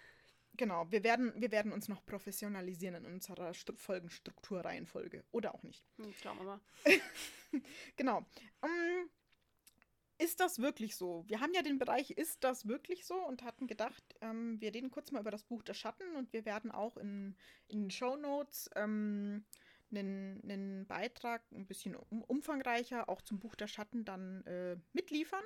genau, 0.58 0.90
wir 0.92 1.04
werden, 1.04 1.34
wir 1.38 1.52
werden 1.52 1.72
uns 1.72 1.88
noch 1.88 2.06
professionalisieren 2.06 2.96
in 2.96 3.06
unserer 3.06 3.54
Stru 3.54 3.76
Folgenstrukturreihenfolge. 3.76 5.24
Oder 5.32 5.56
auch 5.56 5.64
nicht. 5.64 5.86
Hm, 5.98 6.14
schauen 6.22 6.38
wir 6.38 6.46
mal. 6.46 6.62
Genau. 7.96 8.26
Ähm, 8.64 9.10
ist 10.18 10.40
das 10.40 10.60
wirklich 10.60 10.96
so? 10.96 11.24
Wir 11.28 11.42
haben 11.42 11.54
ja 11.54 11.62
den 11.62 11.80
Bereich 11.80 12.12
Ist 12.12 12.44
das 12.44 12.68
wirklich 12.68 13.06
so? 13.06 13.16
und 13.16 13.44
hatten 13.44 13.68
gedacht, 13.68 14.04
ähm, 14.22 14.60
wir 14.62 14.74
reden 14.74 14.92
kurz 14.92 15.12
mal 15.12 15.20
über 15.20 15.32
das 15.32 15.44
Buch 15.44 15.64
der 15.64 15.74
Schatten 15.74 16.16
und 16.16 16.32
wir 16.34 16.46
werden 16.46 16.72
auch 16.72 16.98
in, 16.98 17.36
in 17.68 17.82
den 17.82 17.92
Show 17.92 18.16
Notes 18.16 18.70
ähm, 18.76 19.44
einen, 19.96 20.42
einen 20.44 20.86
Beitrag 20.88 21.42
ein 21.52 21.66
bisschen 21.66 21.96
um, 21.96 22.22
umfangreicher 22.24 23.10
auch 23.10 23.22
zum 23.22 23.40
Buch 23.40 23.56
der 23.56 23.68
Schatten 23.68 24.06
dann 24.06 24.46
äh, 24.46 24.78
mitliefern. 24.94 25.44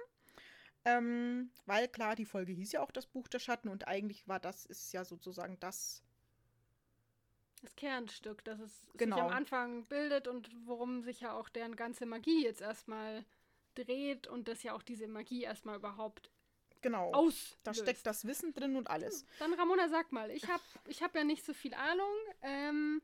Ähm, 0.86 1.52
weil 1.66 1.88
klar, 1.90 2.16
die 2.16 2.26
Folge 2.26 2.54
hieß 2.54 2.72
ja 2.72 2.82
auch 2.82 2.92
das 2.92 3.08
Buch 3.08 3.28
der 3.28 3.40
Schatten 3.40 3.68
und 3.68 3.88
eigentlich 3.88 4.28
war 4.28 4.40
das, 4.40 4.66
ist 4.66 4.94
ja 4.94 5.04
sozusagen 5.04 5.60
das 5.60 6.02
Das 7.62 7.76
Kernstück, 7.76 8.44
das 8.46 8.60
es 8.60 8.84
sich 8.84 8.98
Genau. 8.98 9.20
am 9.20 9.34
Anfang 9.34 9.86
bildet 9.88 10.28
und 10.28 10.50
worum 10.66 11.02
sich 11.02 11.20
ja 11.22 11.34
auch 11.34 11.50
deren 11.50 11.76
ganze 11.76 12.06
Magie 12.06 12.44
jetzt 12.44 12.62
erstmal 12.62 13.26
dreht 13.76 14.28
und 14.28 14.48
das 14.48 14.64
ja 14.64 14.74
auch 14.74 14.82
diese 14.82 15.08
Magie 15.08 15.44
erstmal 15.44 15.76
überhaupt 15.76 16.32
genau. 16.82 17.12
aus. 17.12 17.58
da 17.64 17.74
steckt 17.74 18.06
das 18.06 18.26
Wissen 18.26 18.54
drin 18.54 18.76
und 18.76 18.90
alles. 18.90 19.26
Dann 19.40 19.54
Ramona, 19.54 19.90
sag 19.90 20.12
mal, 20.12 20.32
ich 20.32 20.48
habe 20.48 20.64
ich 20.88 21.02
hab 21.04 21.14
ja 21.16 21.24
nicht 21.24 21.44
so 21.46 21.54
viel 21.54 21.74
Ahnung. 21.74 22.14
Ähm, 22.42 23.02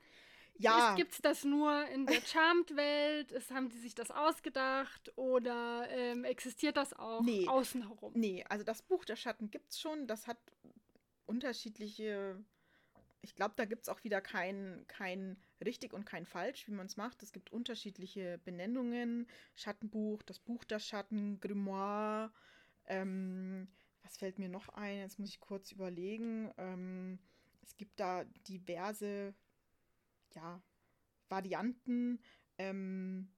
Ja, 0.56 0.96
Gibt 0.96 1.14
es 1.14 1.22
das 1.22 1.44
nur 1.44 1.86
in 1.88 2.06
der 2.06 2.22
Charmed-Welt? 2.22 3.34
Haben 3.52 3.70
die 3.70 3.80
sich 3.80 3.96
das 3.96 4.12
ausgedacht? 4.12 5.12
Oder 5.18 5.88
ähm, 5.90 6.24
existiert 6.24 6.78
das 6.78 6.94
auch 6.94 7.22
Nee. 7.22 7.48
außen 7.48 7.88
herum? 7.88 8.14
Nee, 8.16 8.46
also 8.50 8.64
das 8.64 8.82
Buch 8.82 9.04
der 9.06 9.16
Schatten 9.16 9.50
gibt's 9.50 9.80
schon. 9.80 10.08
Das 10.08 10.28
hat 10.28 10.38
unterschiedliche. 11.26 12.44
Ich 13.22 13.36
glaube, 13.36 13.54
da 13.56 13.66
gibt 13.66 13.84
es 13.84 13.90
auch 13.90 14.04
wieder 14.04 14.20
kein, 14.22 14.84
kein 14.88 15.38
richtig 15.64 15.94
und 15.94 16.06
kein 16.06 16.26
falsch, 16.26 16.68
wie 16.68 16.74
man 16.74 16.88
es 16.88 16.98
macht. 16.98 17.24
Es 17.24 17.32
gibt 17.32 17.52
unterschiedliche 17.52 18.38
Benennungen. 18.44 19.28
Schattenbuch, 19.56 20.22
das 20.24 20.40
Buch 20.40 20.64
der 20.66 20.80
Schatten, 20.80 21.40
Grimoire. 21.40 22.32
Ähm, 22.86 23.70
was 24.04 24.18
fällt 24.18 24.40
mir 24.40 24.50
noch 24.50 24.68
ein? 24.70 25.00
Jetzt 25.00 25.20
muss 25.20 25.30
ich 25.30 25.40
kurz 25.40 25.72
überlegen. 25.72 26.52
Ähm, 26.58 27.20
es 27.62 27.78
gibt 27.78 27.98
da 28.00 28.26
diverse 28.48 29.34
ja, 30.36 30.62
Varianten. 31.30 32.22
Ähm, 32.58 33.32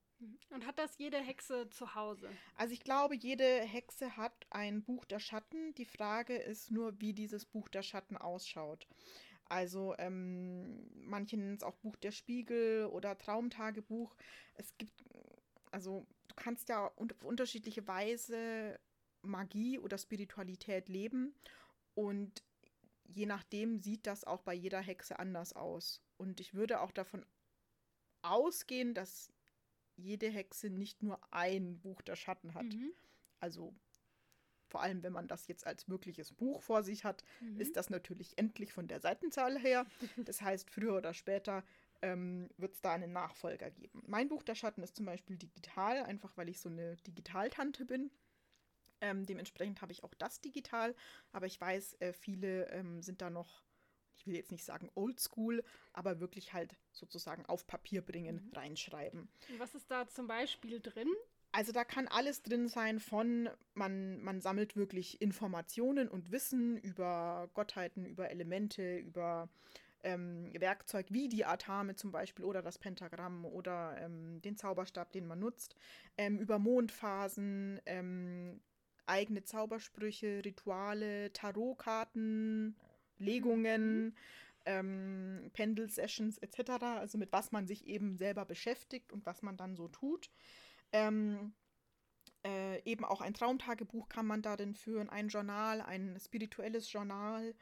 Und 0.49 0.65
hat 0.65 0.79
das 0.79 0.97
jede 0.97 1.17
Hexe 1.17 1.69
zu 1.69 1.95
Hause? 1.95 2.29
Also 2.55 2.73
ich 2.73 2.84
glaube, 2.84 3.15
jede 3.15 3.62
Hexe 3.62 4.17
hat 4.17 4.45
ein 4.49 4.84
Buch 4.84 5.05
der 5.05 5.19
Schatten. 5.19 5.73
Die 5.75 5.86
Frage 5.86 6.36
ist 6.36 6.71
nur, 6.71 6.99
wie 6.99 7.13
dieses 7.13 7.45
Buch 7.45 7.69
der 7.69 7.84
Schatten 7.84 8.17
ausschaut. 8.17 8.88
Also 9.47 9.95
ähm, 9.99 10.89
manche 10.95 11.38
nennen 11.38 11.55
es 11.55 11.63
auch 11.63 11.75
Buch 11.75 11.95
der 11.97 12.12
Spiegel 12.12 12.88
oder 12.88 13.17
Traumtagebuch. 13.17 14.15
Es 14.55 14.75
gibt, 14.77 15.03
also 15.71 16.08
du 16.27 16.36
kannst 16.36 16.69
ja 16.69 16.88
auf 16.88 17.23
unterschiedliche 17.23 17.88
Weise 17.88 18.79
Magie 19.21 19.77
oder 19.79 19.97
Spiritualität 19.97 20.89
leben 20.89 21.36
und 21.93 22.43
je 23.08 23.26
nachdem 23.26 23.80
sieht 23.80 24.08
das 24.08 24.24
auch 24.24 24.41
bei 24.41 24.54
jeder 24.54 24.80
Hexe 24.82 25.20
anders 25.20 25.54
aus. 25.54 26.02
Und 26.18 26.39
ich 26.39 26.54
würde 26.54 26.82
auch 26.82 26.91
davon 26.91 27.26
ausgehen, 28.22 28.94
dass 28.94 29.32
jede 29.96 30.30
Hexe 30.30 30.70
nicht 30.70 31.04
nur 31.04 31.20
ein 31.32 31.80
Buch 31.80 32.02
der 32.02 32.15
Schatten 32.15 32.54
hat. 32.54 32.65
Mhm. 32.65 32.91
Also 33.39 33.74
vor 34.68 34.82
allem, 34.82 35.04
wenn 35.04 35.13
man 35.13 35.28
das 35.28 35.48
jetzt 35.48 35.65
als 35.65 35.88
wirkliches 35.88 36.34
Buch 36.34 36.62
vor 36.62 36.84
sich 36.84 37.04
hat, 37.06 37.24
Mhm. 37.39 37.60
ist 37.62 37.76
das 37.76 37.89
natürlich 37.89 38.38
endlich 38.38 38.74
von 38.74 38.88
der 38.88 39.00
Seitenzahl 39.00 39.58
her. 39.60 39.86
Das 40.30 40.41
heißt, 40.41 40.70
früher 40.70 40.98
oder 40.98 41.13
später 41.13 41.63
ähm, 42.02 42.50
wird 42.58 42.74
es 42.74 42.82
da 42.82 42.94
einen 42.94 43.13
Nachfolger 43.13 43.72
geben. 43.72 44.04
Mein 44.06 44.28
Buch 44.28 44.44
der 44.44 44.56
Schatten 44.56 44.84
ist 44.84 44.96
zum 44.96 45.06
Beispiel 45.06 45.38
digital, 45.38 46.04
einfach 46.04 46.36
weil 46.36 46.50
ich 46.50 46.60
so 46.60 46.68
eine 46.70 46.98
Digitaltante 46.98 47.86
bin. 47.86 48.12
Ähm, 49.01 49.25
dementsprechend 49.25 49.81
habe 49.81 49.91
ich 49.91 50.03
auch 50.03 50.13
das 50.13 50.41
digital, 50.41 50.95
aber 51.31 51.45
ich 51.45 51.60
weiß, 51.60 51.95
äh, 51.99 52.13
viele 52.13 52.69
ähm, 52.69 53.01
sind 53.01 53.21
da 53.21 53.29
noch, 53.29 53.63
ich 54.15 54.25
will 54.25 54.36
jetzt 54.36 54.51
nicht 54.51 54.63
sagen 54.63 54.89
oldschool, 54.95 55.63
aber 55.93 56.19
wirklich 56.19 56.53
halt 56.53 56.75
sozusagen 56.91 57.45
auf 57.45 57.67
Papier 57.67 58.01
bringen, 58.01 58.41
Mhm. 58.47 58.53
reinschreiben. 58.53 59.29
Und 59.49 59.60
was 59.60 59.75
ist 59.75 59.91
da 59.91 60.08
zum 60.08 60.27
Beispiel 60.27 60.79
drin? 60.79 61.10
Also 61.51 61.71
da 61.71 61.86
kann 61.86 62.08
alles 62.10 62.41
drin 62.41 62.67
sein 62.67 62.99
von, 62.99 63.49
man, 63.75 64.21
man 64.21 64.41
sammelt 64.41 64.75
wirklich 64.75 65.21
Informationen 65.21 66.10
und 66.10 66.31
Wissen 66.31 66.77
über 66.77 67.49
Gottheiten, 67.53 68.05
über 68.05 68.29
Elemente, 68.29 68.97
über 68.97 69.47
ähm, 70.03 70.51
Werkzeug 70.53 71.08
wie 71.10 71.29
die 71.29 71.45
Atame 71.45 71.95
zum 71.95 72.12
Beispiel 72.12 72.45
oder 72.45 72.62
das 72.62 72.77
Pentagramm 72.77 73.45
oder 73.45 73.95
ähm, 73.99 74.41
den 74.41 74.58
Zauberstab, 74.58 75.12
den 75.13 75.25
man 75.27 75.39
nutzt, 75.39 75.75
ähm, 76.17 76.39
über 76.39 76.60
Mondphasen, 76.60 77.79
ähm, 77.86 78.62
eigene 79.08 79.44
Zaubersprüche, 79.44 80.41
Rituale, 80.44 81.32
Tarotkarten, 81.34 82.76
Legungen, 83.18 84.15
ähm, 84.65 85.50
Pendel-Sessions 85.54 86.38
etc., 86.39 86.72
also 86.82 87.18
mit 87.18 87.32
was 87.32 87.52
man 87.52 87.68
sich 87.68 87.88
eben 87.88 88.18
selber 88.18 88.46
beschäftigt 88.46 89.12
und 89.12 89.26
was 89.26 89.41
man 89.41 89.58
dann 89.58 89.76
so 89.76 89.88
tut. 89.88 90.30
Ähm, 90.91 91.54
äh, 92.46 92.82
eben 92.84 93.06
auch 93.06 93.22
ein 93.22 93.34
Traumtagebuch 93.34 94.08
kann 94.08 94.28
man 94.28 94.41
darin 94.41 94.76
führen, 94.76 95.10
ein 95.10 95.30
Journal, 95.30 95.82
ein 95.82 96.18
spirituelles 96.20 96.91
Journal. 96.91 97.56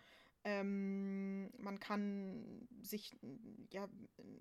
Ähm, 0.46 1.52
man 1.58 1.80
kann 1.80 2.68
sich 2.82 3.16
ja 3.72 3.88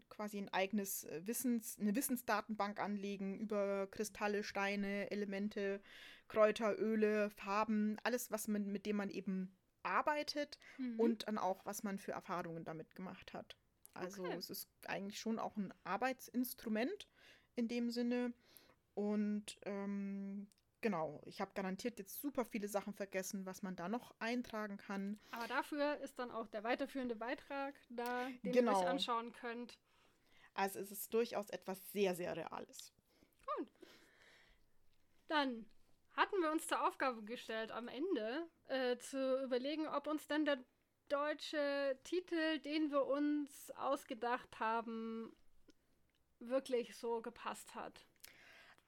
quasi 0.08 0.38
ein 0.38 0.48
eigenes 0.48 1.04
äh, 1.04 1.22
Wissens, 1.26 1.78
eine 1.78 1.94
Wissensdatenbank 1.94 2.80
anlegen 2.80 3.38
über 3.38 3.86
Kristalle, 3.86 4.42
Steine, 4.42 5.10
Elemente, 5.10 5.80
Kräuter, 6.28 6.78
Öle, 6.78 7.30
Farben, 7.30 7.98
alles, 8.02 8.30
was 8.30 8.48
man, 8.48 8.72
mit 8.72 8.84
dem 8.86 8.96
man 8.96 9.10
eben 9.10 9.56
arbeitet 9.84 10.58
Mhm. 10.78 10.98
und 10.98 11.28
dann 11.28 11.38
auch, 11.38 11.64
was 11.66 11.82
man 11.82 11.98
für 11.98 12.12
Erfahrungen 12.12 12.64
damit 12.64 12.94
gemacht 12.94 13.32
hat. 13.32 13.56
Also 13.94 14.24
Okay. 14.24 14.36
es 14.38 14.50
ist 14.50 14.68
eigentlich 14.86 15.20
schon 15.20 15.38
auch 15.38 15.56
ein 15.56 15.72
Arbeitsinstrument 15.84 17.08
in 17.56 17.68
dem 17.68 17.90
Sinne. 17.90 18.32
Und 18.94 19.58
ähm, 19.64 20.48
genau, 20.82 21.22
ich 21.24 21.40
habe 21.40 21.52
garantiert 21.54 21.98
jetzt 21.98 22.20
super 22.20 22.44
viele 22.44 22.68
Sachen 22.68 22.92
vergessen, 22.92 23.46
was 23.46 23.62
man 23.62 23.74
da 23.76 23.88
noch 23.88 24.14
eintragen 24.18 24.76
kann. 24.76 25.18
Aber 25.30 25.48
dafür 25.48 25.96
ist 25.98 26.18
dann 26.18 26.30
auch 26.30 26.46
der 26.48 26.62
weiterführende 26.64 27.16
Beitrag 27.16 27.74
da, 27.88 28.26
den 28.44 28.52
ihr 28.52 28.60
Genau. 28.60 28.78
euch 28.78 28.86
anschauen 28.86 29.32
könnt. 29.32 29.78
Also 30.54 30.80
es 30.80 30.90
ist 30.92 31.14
durchaus 31.14 31.48
etwas 31.48 31.90
sehr, 31.92 32.14
sehr 32.14 32.36
Reales. 32.36 32.92
Dann 35.28 35.64
hatten 36.12 36.40
wir 36.42 36.50
uns 36.50 36.66
zur 36.66 36.86
Aufgabe 36.86 37.22
gestellt, 37.24 37.70
am 37.70 37.88
Ende 37.88 38.46
äh, 38.66 38.98
zu 38.98 39.42
überlegen, 39.42 39.86
ob 39.88 40.06
uns 40.06 40.26
denn 40.26 40.44
der 40.44 40.62
deutsche 41.08 41.98
Titel, 42.04 42.58
den 42.58 42.90
wir 42.90 43.06
uns 43.06 43.70
ausgedacht 43.76 44.60
haben, 44.60 45.34
wirklich 46.38 46.96
so 46.96 47.22
gepasst 47.22 47.74
hat. 47.74 48.06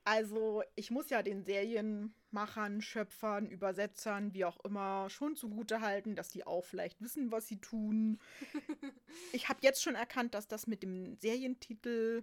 Also 0.05 0.63
ich 0.77 0.91
muss 0.91 1.09
ja 1.09 1.23
den 1.23 1.43
Serienmachern, 1.45 2.83
Schöpfern, 2.83 3.49
Übersetzern, 3.49 4.35
wie 4.35 4.45
auch 4.45 4.63
immer, 4.65 5.09
schon 5.09 5.35
zugute 5.35 5.81
halten, 5.81 6.15
dass 6.15 6.29
die 6.29 6.47
auch 6.47 6.65
vielleicht 6.65 7.01
wissen, 7.01 7.33
was 7.33 7.49
sie 7.49 7.59
tun. 7.59 8.19
ich 9.33 9.49
habe 9.49 9.61
jetzt 9.63 9.83
schon 9.83 9.95
erkannt, 9.95 10.35
dass 10.35 10.47
das 10.47 10.67
mit 10.67 10.83
dem 10.83 11.17
Serientitel 11.17 12.23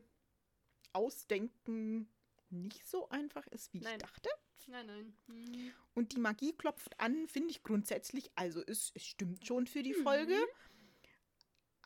ausdenken 0.94 2.08
nicht 2.50 2.88
so 2.88 3.10
einfach 3.10 3.48
ist, 3.48 3.74
wie 3.74 3.80
Nein. 3.80 3.94
ich 3.96 4.04
dachte. 4.04 4.30
Nein, 4.68 4.86
nein. 4.86 5.14
Mhm. 5.28 5.72
Und 5.96 6.14
die 6.14 6.20
Magie 6.20 6.54
klopft 6.54 7.00
an, 7.00 7.28
finde 7.28 7.50
ich 7.50 7.64
grundsätzlich. 7.64 8.30
Also 8.36 8.62
es, 8.68 8.92
es 8.94 9.06
stimmt 9.06 9.46
schon 9.46 9.66
für 9.66 9.82
die 9.82 9.94
Mhm. 9.94 10.04
Folge. 10.04 10.36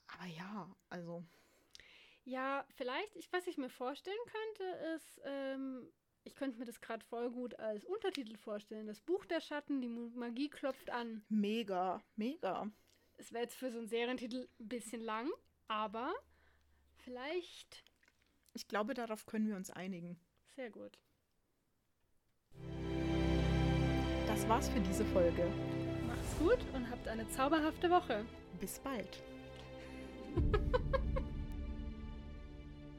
Aber 0.07 0.25
ja, 0.25 0.75
also 0.89 1.23
Ja, 2.25 2.65
vielleicht, 2.75 3.15
ich, 3.15 3.31
was 3.31 3.45
ich 3.45 3.57
mir 3.57 3.69
vorstellen 3.69 4.17
könnte, 4.25 4.63
ist, 4.95 5.21
ähm, 5.25 5.87
ich 6.23 6.33
könnte 6.35 6.57
mir 6.57 6.65
das 6.65 6.81
gerade 6.81 7.05
voll 7.05 7.29
gut 7.29 7.59
als 7.59 7.85
Untertitel 7.85 8.35
vorstellen. 8.35 8.87
Das 8.87 8.99
Buch 8.99 9.25
der 9.25 9.41
Schatten, 9.41 9.79
die 9.79 9.87
Magie 9.87 10.49
klopft 10.49 10.89
an. 10.89 11.23
mega, 11.29 12.01
mega. 12.15 12.71
Es 13.17 13.31
wäre 13.31 13.43
jetzt 13.43 13.55
für 13.55 13.71
so 13.71 13.77
einen 13.77 13.87
Serientitel 13.87 14.49
ein 14.59 14.67
bisschen 14.67 15.01
lang, 15.01 15.29
aber 15.67 16.13
vielleicht 16.97 17.83
Ich 18.53 18.67
glaube, 18.67 18.95
darauf 18.95 19.25
können 19.27 19.47
wir 19.47 19.55
uns 19.55 19.69
einigen. 19.69 20.19
sehr 20.55 20.71
gut. 20.71 20.97
Das 24.27 24.47
war's 24.49 24.67
für 24.67 24.79
diese 24.81 25.05
Folge. 25.05 25.45
Macht's 26.07 26.37
gut 26.39 26.59
und 26.73 26.89
habt 26.89 27.07
eine 27.07 27.29
zauberhafte 27.29 27.89
Woche. 27.89 28.25
Bis 28.59 28.79
bald. 28.79 29.23